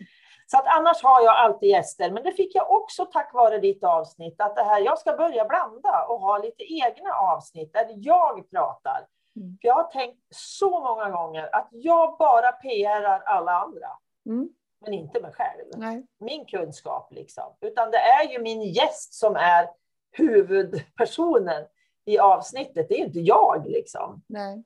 [0.52, 3.84] Så att annars har jag alltid gäster, men det fick jag också tack vare ditt
[3.84, 8.50] avsnitt, att det här, jag ska börja blanda och ha lite egna avsnitt där jag
[8.52, 9.08] pratar.
[9.36, 9.58] Mm.
[9.62, 13.88] För jag har tänkt så många gånger att jag bara PRar alla andra,
[14.26, 14.50] mm.
[14.82, 15.66] men inte mig själv.
[15.76, 16.06] Nej.
[16.20, 19.70] Min kunskap liksom, utan det är ju min gäst som är
[20.12, 21.66] huvudpersonen
[22.06, 24.22] i avsnittet, det är inte jag liksom.
[24.28, 24.64] Nej.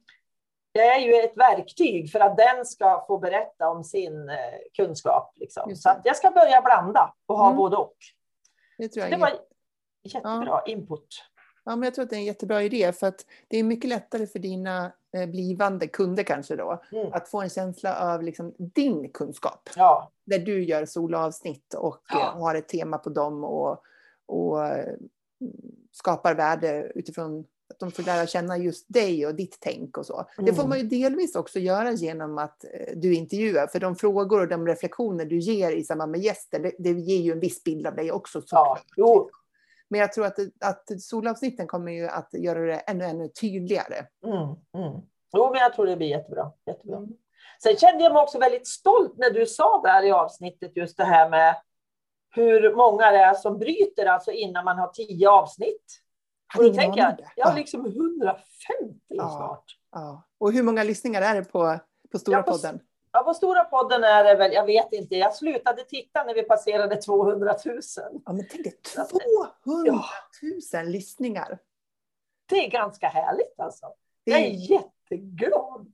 [0.71, 4.35] jag är ju ett verktyg för att den ska få berätta om sin eh,
[4.73, 5.33] kunskap.
[5.35, 5.75] Liksom.
[5.75, 7.57] Så jag ska börja blanda och ha mm.
[7.57, 7.95] både och.
[8.77, 9.33] Det, tror jag det var
[10.03, 10.63] jättebra ja.
[10.65, 11.07] input.
[11.63, 13.89] Ja, men jag tror att det är en jättebra idé för att det är mycket
[13.89, 17.13] lättare för dina eh, blivande kunder kanske då mm.
[17.13, 19.69] att få en känsla av liksom din kunskap.
[19.75, 20.11] Ja.
[20.25, 22.19] Där du gör solavsnitt och ja.
[22.19, 23.83] Eh, har ett tema på dem och,
[24.25, 24.59] och
[25.91, 30.25] skapar värde utifrån att de får lära känna just dig och ditt tänk och så.
[30.37, 30.45] Mm.
[30.45, 30.69] Det får mm.
[30.69, 34.67] man ju delvis också göra genom att eh, du intervjuar, för de frågor och de
[34.67, 37.95] reflektioner du ger i samband med gäster, det, det ger ju en viss bild av
[37.95, 38.41] dig också.
[38.51, 39.29] Ja, jo.
[39.89, 44.05] Men jag tror att, att solavsnitten kommer ju att göra det ännu, ännu tydligare.
[44.25, 44.37] Mm,
[44.85, 45.01] mm.
[45.33, 46.51] Jo, men jag tror det blir jättebra.
[46.65, 46.97] jättebra.
[46.97, 47.09] Mm.
[47.63, 51.03] Sen kände jag mig också väldigt stolt när du sa där i avsnittet just det
[51.03, 51.55] här med
[52.31, 56.01] hur många det är som bryter alltså innan man har tio avsnitt.
[56.57, 58.39] Och då tänker jag, jag har liksom 150
[59.07, 59.77] ja, snart.
[59.91, 60.23] Ja.
[60.37, 61.79] Och hur många lyssningar är det på,
[62.11, 62.79] på Stora ja, på, podden?
[63.11, 66.43] Ja, på Stora podden är det väl, jag vet inte, jag slutade titta när vi
[66.43, 67.79] passerade 200 000.
[68.25, 68.79] Ja, men tänk dig,
[69.63, 70.03] 200
[70.73, 71.59] 000 lyssningar.
[72.49, 73.85] Det är ganska härligt alltså.
[74.25, 74.39] Det är...
[74.39, 75.93] Jag är jätteglad.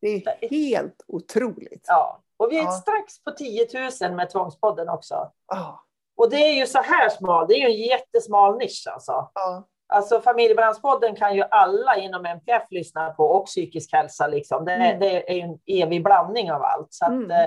[0.00, 1.84] Det är helt otroligt.
[1.88, 2.70] Ja, och vi är ja.
[2.70, 3.66] strax på 10
[4.00, 5.32] 000 med Tvångspodden också.
[5.48, 5.84] Ja.
[6.16, 9.30] Och det är ju så här smal, det är ju en jättesmal nisch alltså.
[9.34, 9.68] Ja.
[9.86, 14.26] Alltså Familjebalanspodden kan ju alla inom MPF lyssna på och psykisk hälsa.
[14.26, 14.64] Liksom.
[14.64, 15.00] Det, mm.
[15.00, 16.88] det är ju en evig blandning av allt.
[16.90, 17.30] Så att, mm.
[17.30, 17.46] eh,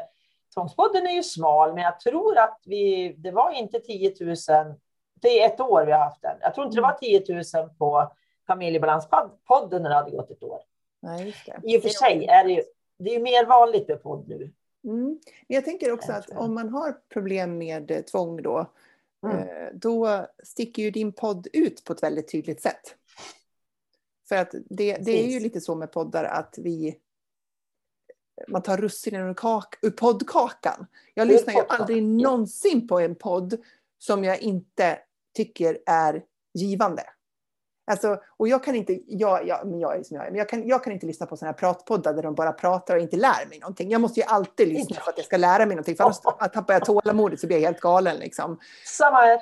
[0.54, 4.36] Tvångspodden är ju smal, men jag tror att vi, det var inte 10 000,
[5.22, 6.38] det är ett år vi har haft den.
[6.42, 7.24] Jag tror inte det var 10
[7.64, 8.12] 000 på
[8.48, 10.60] Familjebalanspodden när det hade gått ett år.
[11.02, 11.74] Nej, det.
[11.74, 12.64] I och för sig är det ju,
[13.00, 14.54] det är mer vanligt med podd nu.
[14.88, 15.20] Mm.
[15.48, 18.72] Jag tänker också att om man har problem med eh, tvång då,
[19.26, 19.38] mm.
[19.38, 22.96] Eh, då sticker ju din podd ut på ett väldigt tydligt sätt.
[24.30, 26.98] För att det, det är ju lite så med poddar att vi
[28.48, 30.88] man tar russinen ur, kak, ur poddkakan.
[31.14, 33.58] Jag lyssnar ju aldrig någonsin på en podd
[33.98, 35.00] som jag inte
[35.36, 36.24] tycker är
[36.54, 37.04] givande.
[37.92, 40.50] Alltså, och jag kan inte, jag, jag, men jag är som jag är, men jag
[40.50, 43.16] kan, jag kan inte lyssna på sådana här pratpoddar där de bara pratar och inte
[43.16, 43.92] lär mig någonting.
[43.92, 45.96] Jag måste ju alltid lyssna för att jag ska lära mig någonting.
[45.96, 48.18] För annars tappar jag tålamodet så blir jag helt galen.
[48.18, 48.60] Liksom.
[48.86, 49.40] Samma här.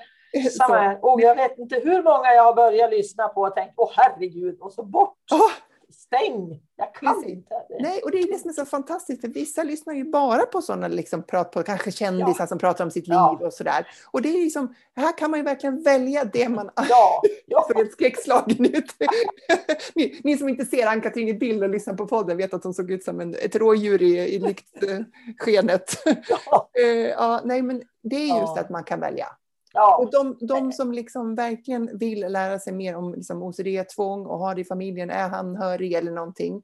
[0.58, 1.00] Samma här.
[1.02, 4.58] Och jag vet inte hur många jag har börjat lyssna på och tänkt, åh herregud,
[4.60, 5.18] och så bort.
[5.32, 5.52] Oh,
[5.96, 6.62] stäng!
[6.78, 7.32] Jag kan Precis.
[7.32, 7.54] inte.
[7.80, 10.62] Nej, och det är det som är så fantastiskt, för vissa lyssnar ju bara på
[10.62, 12.48] sådana liksom, prat på kanske kändisar ja.
[12.48, 13.40] som pratar om sitt liv ja.
[13.42, 13.88] och sådär.
[14.12, 16.70] Och det är liksom, här kan man ju verkligen välja det man...
[16.90, 17.66] Ja, ja.
[17.68, 18.96] för helt skräckslagen ut.
[19.96, 22.74] ni, ni, som inte ser Ann-Katrin i bild och lyssnar på podden vet att hon
[22.74, 26.04] såg ut som en, ett rådjur i, i lyktskenet.
[26.30, 26.70] Ja.
[26.84, 29.28] uh, ja, nej, men det är just att man kan välja.
[29.76, 29.98] Ja.
[29.98, 34.56] Och de, de som liksom verkligen vill lära sig mer om liksom OCD-tvång och har
[34.56, 36.64] det i familjen, är anhörig eller någonting.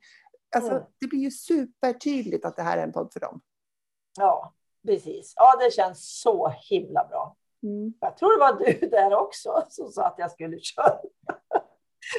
[0.56, 0.84] Alltså, mm.
[1.00, 3.42] Det blir ju supertydligt att det här är en podd för dem.
[4.20, 4.54] Ja,
[4.88, 5.34] precis.
[5.36, 7.36] Ja, det känns så himla bra.
[7.64, 7.94] Mm.
[8.00, 10.94] Jag tror det var du där också som sa att jag skulle köra,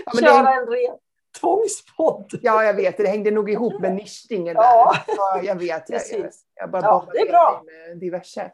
[0.05, 0.57] ja, köra det...
[0.57, 0.99] en ren
[1.41, 2.39] tvångspodd.
[2.43, 2.97] Ja, jag vet.
[2.97, 4.95] Det hängde nog ihop med nischningen ja.
[5.07, 5.15] där.
[5.17, 5.91] Ja, jag vet.
[5.91, 7.63] Jag, jag, jag bara ja, det är bra.
[7.65, 8.53] med diverse.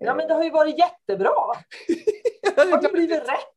[0.00, 1.34] Ja, men det har ju varit jättebra.
[2.56, 3.50] det har blivit rätt.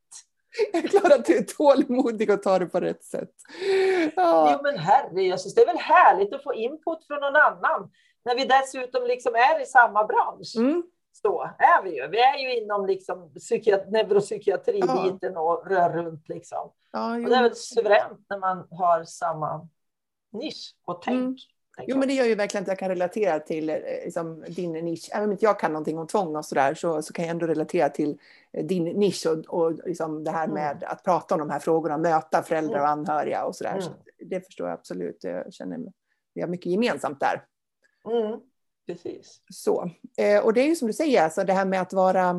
[0.74, 3.32] Jag är glad att du är tålmodig och tar det på rätt sätt.
[4.16, 4.52] Ja.
[4.52, 7.92] Jo, men herrejösses, det är väl härligt att få input från någon annan
[8.26, 10.56] när vi dessutom liksom är i samma bransch.
[10.58, 10.84] Mm.
[11.12, 12.08] Så är vi ju.
[12.08, 13.32] Vi är ju inom liksom
[13.88, 15.40] neuropsykiatribiten ja.
[15.40, 16.30] och rör runt.
[16.30, 16.72] Liksom.
[16.92, 19.68] Ja, och det är väl suveränt när man har samma
[20.32, 21.18] nisch och tänk.
[21.18, 21.36] Mm.
[21.88, 25.10] Jo, men det gör ju verkligen att jag kan relatera till eh, liksom, din nisch.
[25.12, 27.48] Även om inte jag kan någonting om tvång och sådär så, så kan jag ändå
[27.48, 28.20] relatera till
[28.54, 30.54] eh, din nisch och, och liksom det här mm.
[30.54, 33.00] med att prata om de här frågorna, möta föräldrar och mm.
[33.00, 33.72] anhöriga och sådär.
[33.72, 33.82] Mm.
[33.82, 33.92] Så
[34.26, 35.24] det förstår jag absolut.
[35.24, 35.80] Jag känner
[36.38, 37.44] vi har mycket gemensamt där.
[38.06, 38.40] Mm.
[38.88, 39.42] Precis.
[39.54, 39.92] Så.
[40.18, 42.30] Eh, och det är ju som du säger, alltså det här med att vara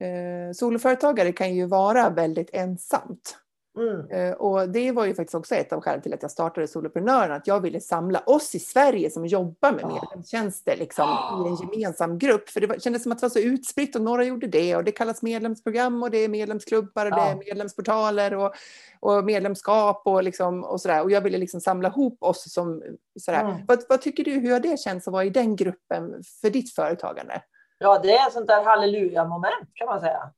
[0.00, 3.38] eh, soloföretagare kan ju vara väldigt ensamt.
[3.78, 4.10] Mm.
[4.10, 7.32] Eh, och det var ju faktiskt också ett av skälen till att jag startade Soloprenören,
[7.32, 11.08] att jag ville samla oss i Sverige som jobbar med medlemstjänster liksom,
[11.46, 12.48] i en gemensam grupp.
[12.48, 14.92] För det kändes som att det var så utspritt och några gjorde det och det
[14.92, 18.54] kallas medlemsprogram och det är medlemsklubbar och det är medlemsportaler och,
[19.00, 21.02] och medlemskap och, liksom, och sådär.
[21.02, 22.82] Och jag ville liksom samla ihop oss som
[23.20, 23.44] sådär.
[23.44, 23.56] Mm.
[23.68, 26.74] Vad, vad tycker du, hur har det känts att vara i den gruppen för ditt
[26.74, 27.42] företagande?
[27.78, 30.30] Ja, det är ett sånt där halleluja-moment kan man säga.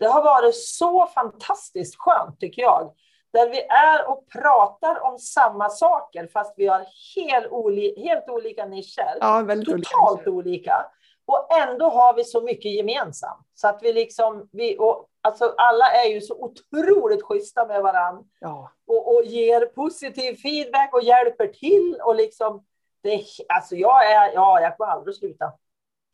[0.00, 2.94] Det har varit så fantastiskt skönt tycker jag.
[3.32, 6.86] Där vi är och pratar om samma saker fast vi har
[7.16, 9.18] helt, oli helt olika nischer.
[9.20, 10.86] Ja, totalt olika, olika.
[11.26, 13.46] Och ändå har vi så mycket gemensamt.
[13.54, 18.24] Så att vi liksom, vi, och, Alltså alla är ju så otroligt schyssta med varandra.
[18.40, 18.72] Ja.
[18.86, 21.98] Och, och ger positiv feedback och hjälper till.
[22.04, 22.64] Och liksom,
[23.02, 25.52] det, alltså jag är, ja, jag kommer aldrig att sluta.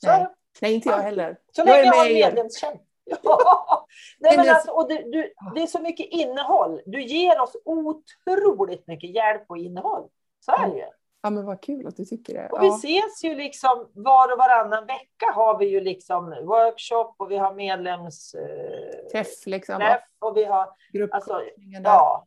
[0.04, 0.20] Så Nej.
[0.20, 0.28] är.
[0.60, 1.36] Nej, inte jag heller.
[1.52, 2.26] Så Jag länge är jag har med er.
[2.26, 2.84] medlemstjänst.
[3.22, 3.86] Ja.
[4.18, 6.80] Nej, men alltså, och du, du, det är så mycket innehåll.
[6.86, 10.08] Du ger oss otroligt mycket hjälp och innehåll.
[10.40, 10.86] Så är det ju.
[11.22, 12.48] Ja, men vad kul att du tycker det.
[12.48, 17.30] Och vi ses ju liksom var och varannan vecka har vi ju liksom workshop och
[17.30, 19.76] vi har medlemsträff Träff liksom.
[19.76, 20.68] träff och vi har
[21.10, 21.42] alltså,
[21.84, 22.26] ja,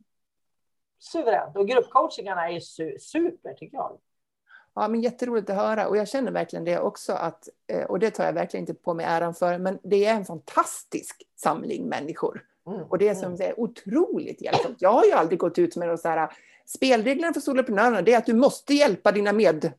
[1.00, 1.58] suveränt.
[1.58, 4.00] Och gruppcoachingarna är ju su super tycker jag.
[4.80, 8.12] Ja, men jätteroligt att höra och jag känner verkligen det också att, eh, och det
[8.12, 12.44] tar jag verkligen inte på mig äran för, men det är en fantastisk samling människor.
[12.70, 12.82] Mm.
[12.90, 14.76] Och det som är otroligt hjälpsamt.
[14.80, 16.30] Jag har ju aldrig gått ut med så här,
[16.66, 19.72] spelreglerna för soloprenörerna det är att du måste hjälpa dina med,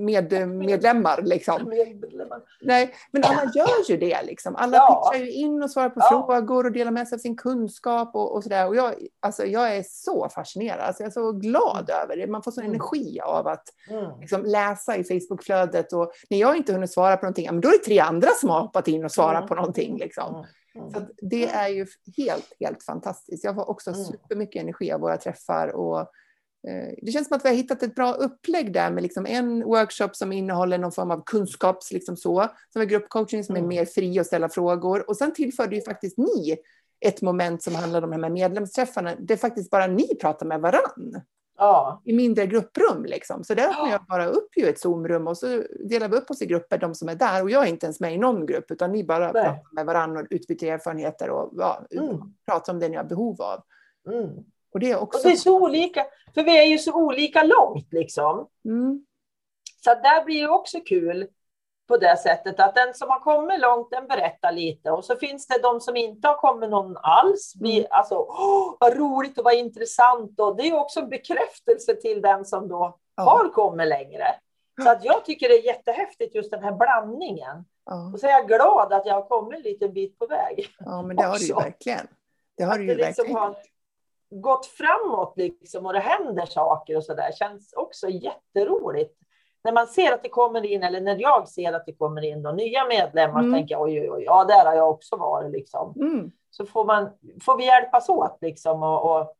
[0.00, 1.22] med, medlemmar.
[1.22, 1.68] Liksom.
[1.68, 2.42] Medlemmar.
[2.62, 4.22] Nej, men alla gör ju det.
[4.22, 4.56] Liksom.
[4.56, 5.10] Alla Ja.
[5.12, 6.08] pitchar ju in och svarar på Ja.
[6.26, 8.68] frågor och delar med sig av sin kunskap och, och sådär.
[8.68, 10.80] Och jag, alltså, jag är så fascinerad.
[10.80, 12.26] Alltså, jag är så glad över det.
[12.26, 12.74] Man får sån Mm.
[12.74, 14.20] energi av att Mm.
[14.20, 15.92] liksom, läsa i Facebookflödet.
[15.92, 18.48] Och när jag inte hunnit svara på någonting, men då är det tre andra som
[18.50, 19.48] har hoppat in och svarat Mm.
[19.48, 19.98] på någonting.
[19.98, 20.44] Liksom.
[20.74, 20.88] Mm.
[20.88, 20.92] Mm.
[20.92, 23.44] Så det är ju helt, helt fantastiskt.
[23.44, 24.04] Jag får också Mm.
[24.04, 25.68] supermycket energi av våra träffar.
[25.68, 25.98] Och,
[26.68, 29.62] eh, det känns som att vi har hittat ett bra upplägg där med liksom en
[29.64, 33.68] workshop som innehåller någon form av kunskaps, liksom så, som är gruppcoaching som är Mm.
[33.68, 35.08] mer fri att ställa frågor.
[35.08, 36.56] Och sen tillförde ju faktiskt ni
[37.00, 41.20] ett moment som handlar om de här medlemsträffarna, där faktiskt bara ni pratar med varann
[41.58, 42.02] Ja.
[42.04, 43.04] i mindre grupprum.
[43.04, 43.44] Liksom.
[43.44, 46.42] Så där öppnar jag bara upp ju ett Zoomrum och så delar vi upp oss
[46.42, 47.42] i grupper, de som är där.
[47.42, 49.42] Och jag är inte ens med i någon grupp, utan ni bara Nej.
[49.44, 52.18] pratar med varandra och utbyter erfarenheter och ja, Mm.
[52.46, 53.62] pratar om det ni har behov av.
[54.12, 54.30] Mm.
[54.72, 55.28] Och det är Och också...
[55.28, 58.48] det är så olika, för vi är ju så olika långt liksom.
[58.64, 59.06] Mm,
[59.84, 61.26] Så där blir det också kul
[61.88, 65.46] på det sättet att den som har kommit långt den berättar lite och så finns
[65.46, 67.54] det de som inte har kommit någon alls.
[67.54, 67.88] Blir, Mm.
[67.90, 72.44] Alltså, åh, vad roligt och vad intressant och det är också en bekräftelse till den
[72.44, 74.26] som då ja, har kommit längre.
[74.82, 77.64] Så att jag tycker det är jättehäftigt just den här blandningen.
[77.84, 80.68] ja, Och så är jag glad att jag har kommit en liten bit på väg.
[80.78, 81.64] ja, men det har du ju också.
[81.64, 82.06] verkligen.
[82.56, 83.40] Det har Att du det ju liksom verkligen.
[83.42, 83.56] har
[84.30, 87.32] gått framåt liksom och det händer saker och så där.
[87.32, 89.18] Känns också jätteroligt.
[89.64, 92.42] När man ser att det kommer in, eller när jag ser att det kommer in
[92.42, 93.52] då, nya medlemmar, Mm.
[93.52, 95.94] så tänker jag oj, oj, oj, ja, där har jag också varit liksom.
[95.96, 97.10] Mm, Så får, man,
[97.44, 99.36] får vi hjälpas åt liksom och, och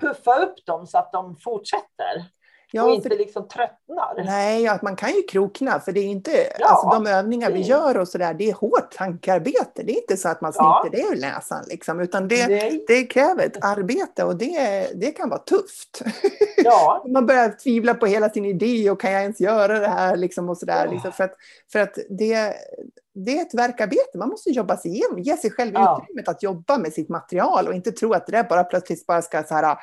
[0.00, 2.24] puffa upp dem så att de fortsätter
[2.72, 4.14] och ja, inte för, liksom tröttnar.
[4.24, 6.30] nej, ja, man kan ju krokna, för det är inte...
[6.58, 9.82] Ja, alltså, de övningar vi det- gör och sådär, det är hårt tankarbete.
[9.82, 10.82] Det är inte så att man Ja.
[10.84, 12.84] snitter det ur näsan, liksom, utan det, Nej.
[12.88, 16.02] det kräver ett arbete och det, det kan vara tufft.
[16.64, 20.16] Ja, man börjar tvivla på hela sin idé och kan jag ens göra det här
[20.16, 20.84] liksom och sådär.
[20.86, 20.92] Ja.
[20.92, 21.34] Liksom, för att,
[21.72, 22.54] för att det,
[23.14, 24.18] det är ett verkarbete.
[24.18, 26.02] Man måste jobba sig igenom, ge sig själv Ja.
[26.02, 29.22] utrymmet att jobba med sitt material och inte tro att det där bara plötsligt bara
[29.22, 29.76] ska så här.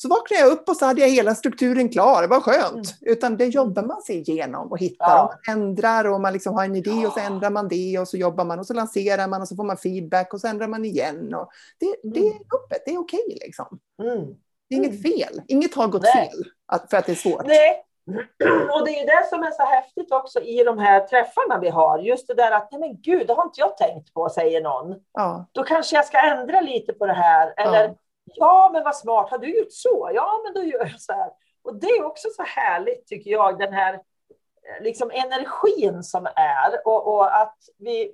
[0.00, 2.74] Så vaknade jag upp och så hade jag hela strukturen klar, var skönt.
[2.74, 3.12] Mm.
[3.12, 5.06] Utan det jobbar man sig igenom och hittar.
[5.06, 5.22] Ja.
[5.24, 8.08] Och man ändrar och man liksom har en idé och så ändrar man det och
[8.08, 10.68] så jobbar man och så lanserar man och så får man feedback och så ändrar
[10.68, 11.34] man igen.
[11.34, 11.48] Och
[11.78, 12.42] det, det är Mm.
[12.64, 13.78] öppet, det är okej liksom.
[14.02, 14.34] mm.
[14.68, 15.42] Det är inget fel.
[15.48, 16.30] Inget har gått Nej.
[16.30, 16.44] fel
[16.90, 17.46] för att det är svårt.
[17.46, 17.84] Nej.
[18.72, 21.98] Och det är det som är så häftigt också i de här träffarna vi har.
[21.98, 24.96] Just det där att, nej men gud, det har inte jag tänkt på, säger någon.
[25.12, 27.54] Ja, Då kanske jag ska ändra lite på det här.
[27.56, 27.94] Eller, Ja.
[28.34, 30.10] ja, men vad smart, har du gjort så?
[30.14, 31.30] Ja, men då gör jag så här.
[31.62, 36.86] Och det är också så härligt, tycker jag, den här eh, liksom energin som är.
[36.86, 38.12] Och, och att vi,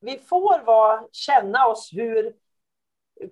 [0.00, 2.32] vi får vara, känna oss hur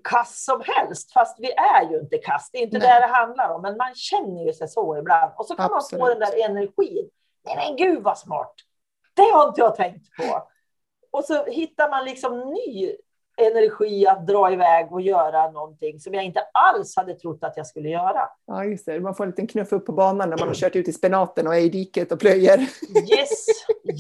[0.05, 2.51] kass som helst, fast vi är ju inte kass.
[2.53, 2.89] Det är inte Nej.
[2.89, 5.33] det det handlar om, men man känner ju sig så ibland.
[5.37, 6.03] Och så kan man Absolut.
[6.03, 7.11] få den där energin.
[7.45, 8.55] Nej men gud vad smart!
[9.15, 10.43] Det har inte jag tänkt på.
[11.11, 12.93] Och så hittar man liksom ny
[13.37, 17.67] energi att dra iväg och göra någonting som jag inte alls hade trott att jag
[17.67, 18.29] skulle göra.
[18.47, 19.01] ja, just det.
[19.01, 21.47] Man får en liten knuff upp på banan när man har kört ut i spenaten
[21.47, 22.59] och är i diket och plöjer.
[22.59, 23.47] Yes,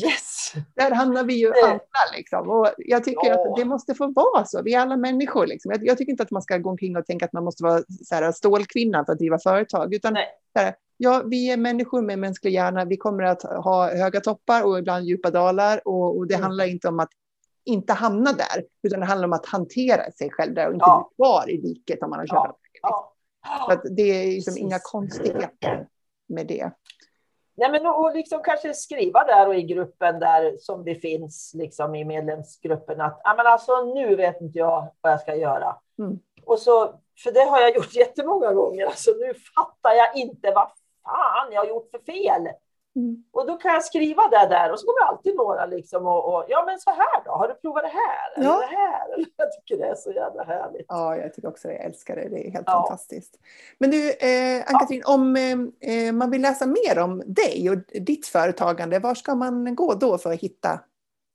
[0.02, 0.29] yes!
[0.74, 1.80] Där hamnar vi ju alla.
[2.16, 2.50] Liksom.
[2.50, 3.50] Och jag tycker Ja.
[3.50, 4.62] att det måste få vara så.
[4.62, 5.46] Vi är alla människor.
[5.46, 5.70] Liksom.
[5.72, 7.82] Jag, jag tycker inte att man ska gå omkring och tänka att man måste vara
[8.04, 9.94] så här, stålkvinna för att driva företag.
[9.94, 10.16] Utan
[10.54, 12.84] här, ja, vi är människor med mänsklig hjärna.
[12.84, 15.88] Vi kommer att ha höga toppar och ibland djupa dalar.
[15.88, 16.44] Och, och det Mm.
[16.44, 17.10] handlar inte om att
[17.64, 21.10] inte hamna där, utan det handlar om att hantera sig själv där och inte Ja.
[21.10, 22.56] bli kvar i diket om man har kört.
[22.82, 23.14] Ja.
[23.42, 23.80] Ja.
[23.82, 25.86] Så det är liksom inga konstigheter
[26.28, 26.70] med det.
[27.60, 31.94] Nej, men och liksom kanske skriva där och i gruppen där som det finns liksom
[31.94, 35.76] i medlemsgruppen att ja, men alltså, nu vet inte jag vad jag ska göra.
[35.98, 36.18] Mm.
[36.44, 38.86] Och så, för det har jag gjort jättemånga gånger.
[38.86, 40.70] Alltså, nu fattar jag inte vad
[41.04, 42.48] fan jag har gjort för fel.
[42.96, 43.24] Mm.
[43.32, 46.44] Och då kan jag skriva det där och så kommer alltid några liksom och, och,
[46.48, 48.36] ja men så här då, har du provat det här?
[48.36, 48.60] Eller ja.
[48.60, 49.26] det här?
[49.36, 50.86] Jag tycker det är så jävla härligt.
[50.88, 51.74] Ja, jag tycker också det.
[51.74, 52.28] Jag älskar det.
[52.28, 52.72] Det är helt ja.
[52.72, 53.38] fantastiskt.
[53.78, 55.14] Men du, eh, Ann-Katrin, ja.
[55.14, 55.36] om
[55.80, 60.18] eh, man vill läsa mer om dig och ditt företagande, var ska man gå då
[60.18, 60.80] för att hitta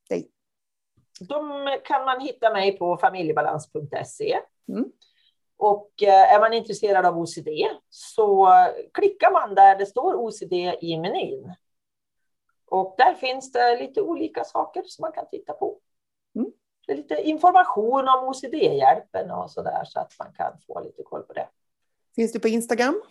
[0.09, 0.29] dig?
[1.19, 1.35] Då
[1.83, 4.39] kan man hitta mig på familjebalans.se.
[4.69, 4.85] Mm.
[5.57, 7.49] Och eh, är man intresserad av OCD
[7.89, 8.49] så
[8.93, 11.53] klickar man där det står OCD i menyn.
[12.67, 15.79] Och där finns det lite olika saker som man kan titta på.
[16.35, 16.51] Mm.
[16.87, 21.03] Det är lite information om OCD-hjälpen och så där så att man kan få lite
[21.03, 21.47] koll på det.
[22.15, 23.01] Finns du på Instagram?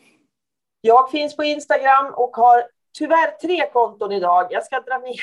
[0.80, 2.68] Jag finns på Instagram och har
[2.98, 4.46] tyvärr tre konton idag.
[4.50, 5.20] Jag ska dra ner.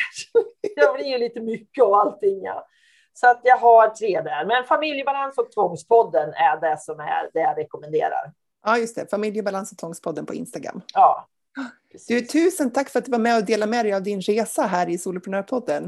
[0.76, 2.44] Det blir ju lite mycket av allting.
[2.44, 2.68] Ja.
[3.14, 4.46] Så att jag har tre där.
[4.46, 8.34] Men familjebalans och tvångspodden är det som är det jag rekommenderar.
[8.66, 9.10] Ja, just det.
[9.10, 10.82] Familjebalans och tvångspodden på Instagram.
[10.94, 11.28] Ja.
[12.08, 14.64] Du, tusen tack för att du var med och delade med dig av din resa
[14.64, 15.84] här i Soloprenörpodden.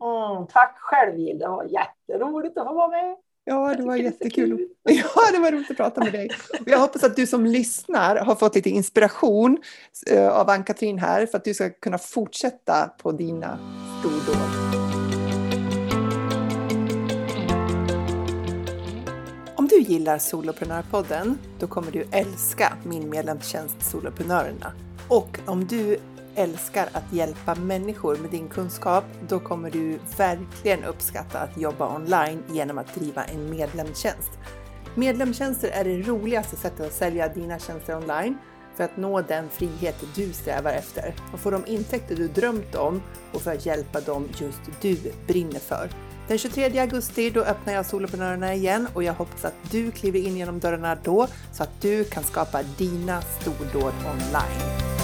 [0.00, 3.16] Mm, tack själv Jill, det var jätteroligt att få vara med.
[3.44, 4.68] Ja, det var jättekul.
[4.82, 6.30] Ja, det var roligt att prata med dig.
[6.66, 9.58] Jag hoppas att du som lyssnar har fått lite inspiration
[10.10, 13.58] eh, av Ann-Katrin här för att du ska kunna fortsätta på dina
[14.00, 14.97] stordåd.
[19.78, 24.72] Du gillar Soloprenörpodden, då kommer du älska min medlemstjänst Soloprenörerna.
[25.08, 25.98] Och om du
[26.34, 32.42] älskar att hjälpa människor med din kunskap, då kommer du verkligen uppskatta att jobba online
[32.50, 34.30] genom att driva en medlemstjänst.
[34.94, 38.38] Medlemstjänster är det roligaste sättet att sälja dina tjänster online
[38.76, 43.02] för att nå den frihet du strävar efter och få de intäkter du drömt om
[43.32, 45.90] och för att hjälpa dem just du brinner för.
[46.28, 50.36] Den 23 augusti då öppnar jag Soloprenörerna igen och jag hoppas att du kliver in
[50.36, 54.97] genom dörrarna då så att du kan skapa dina stordåd online.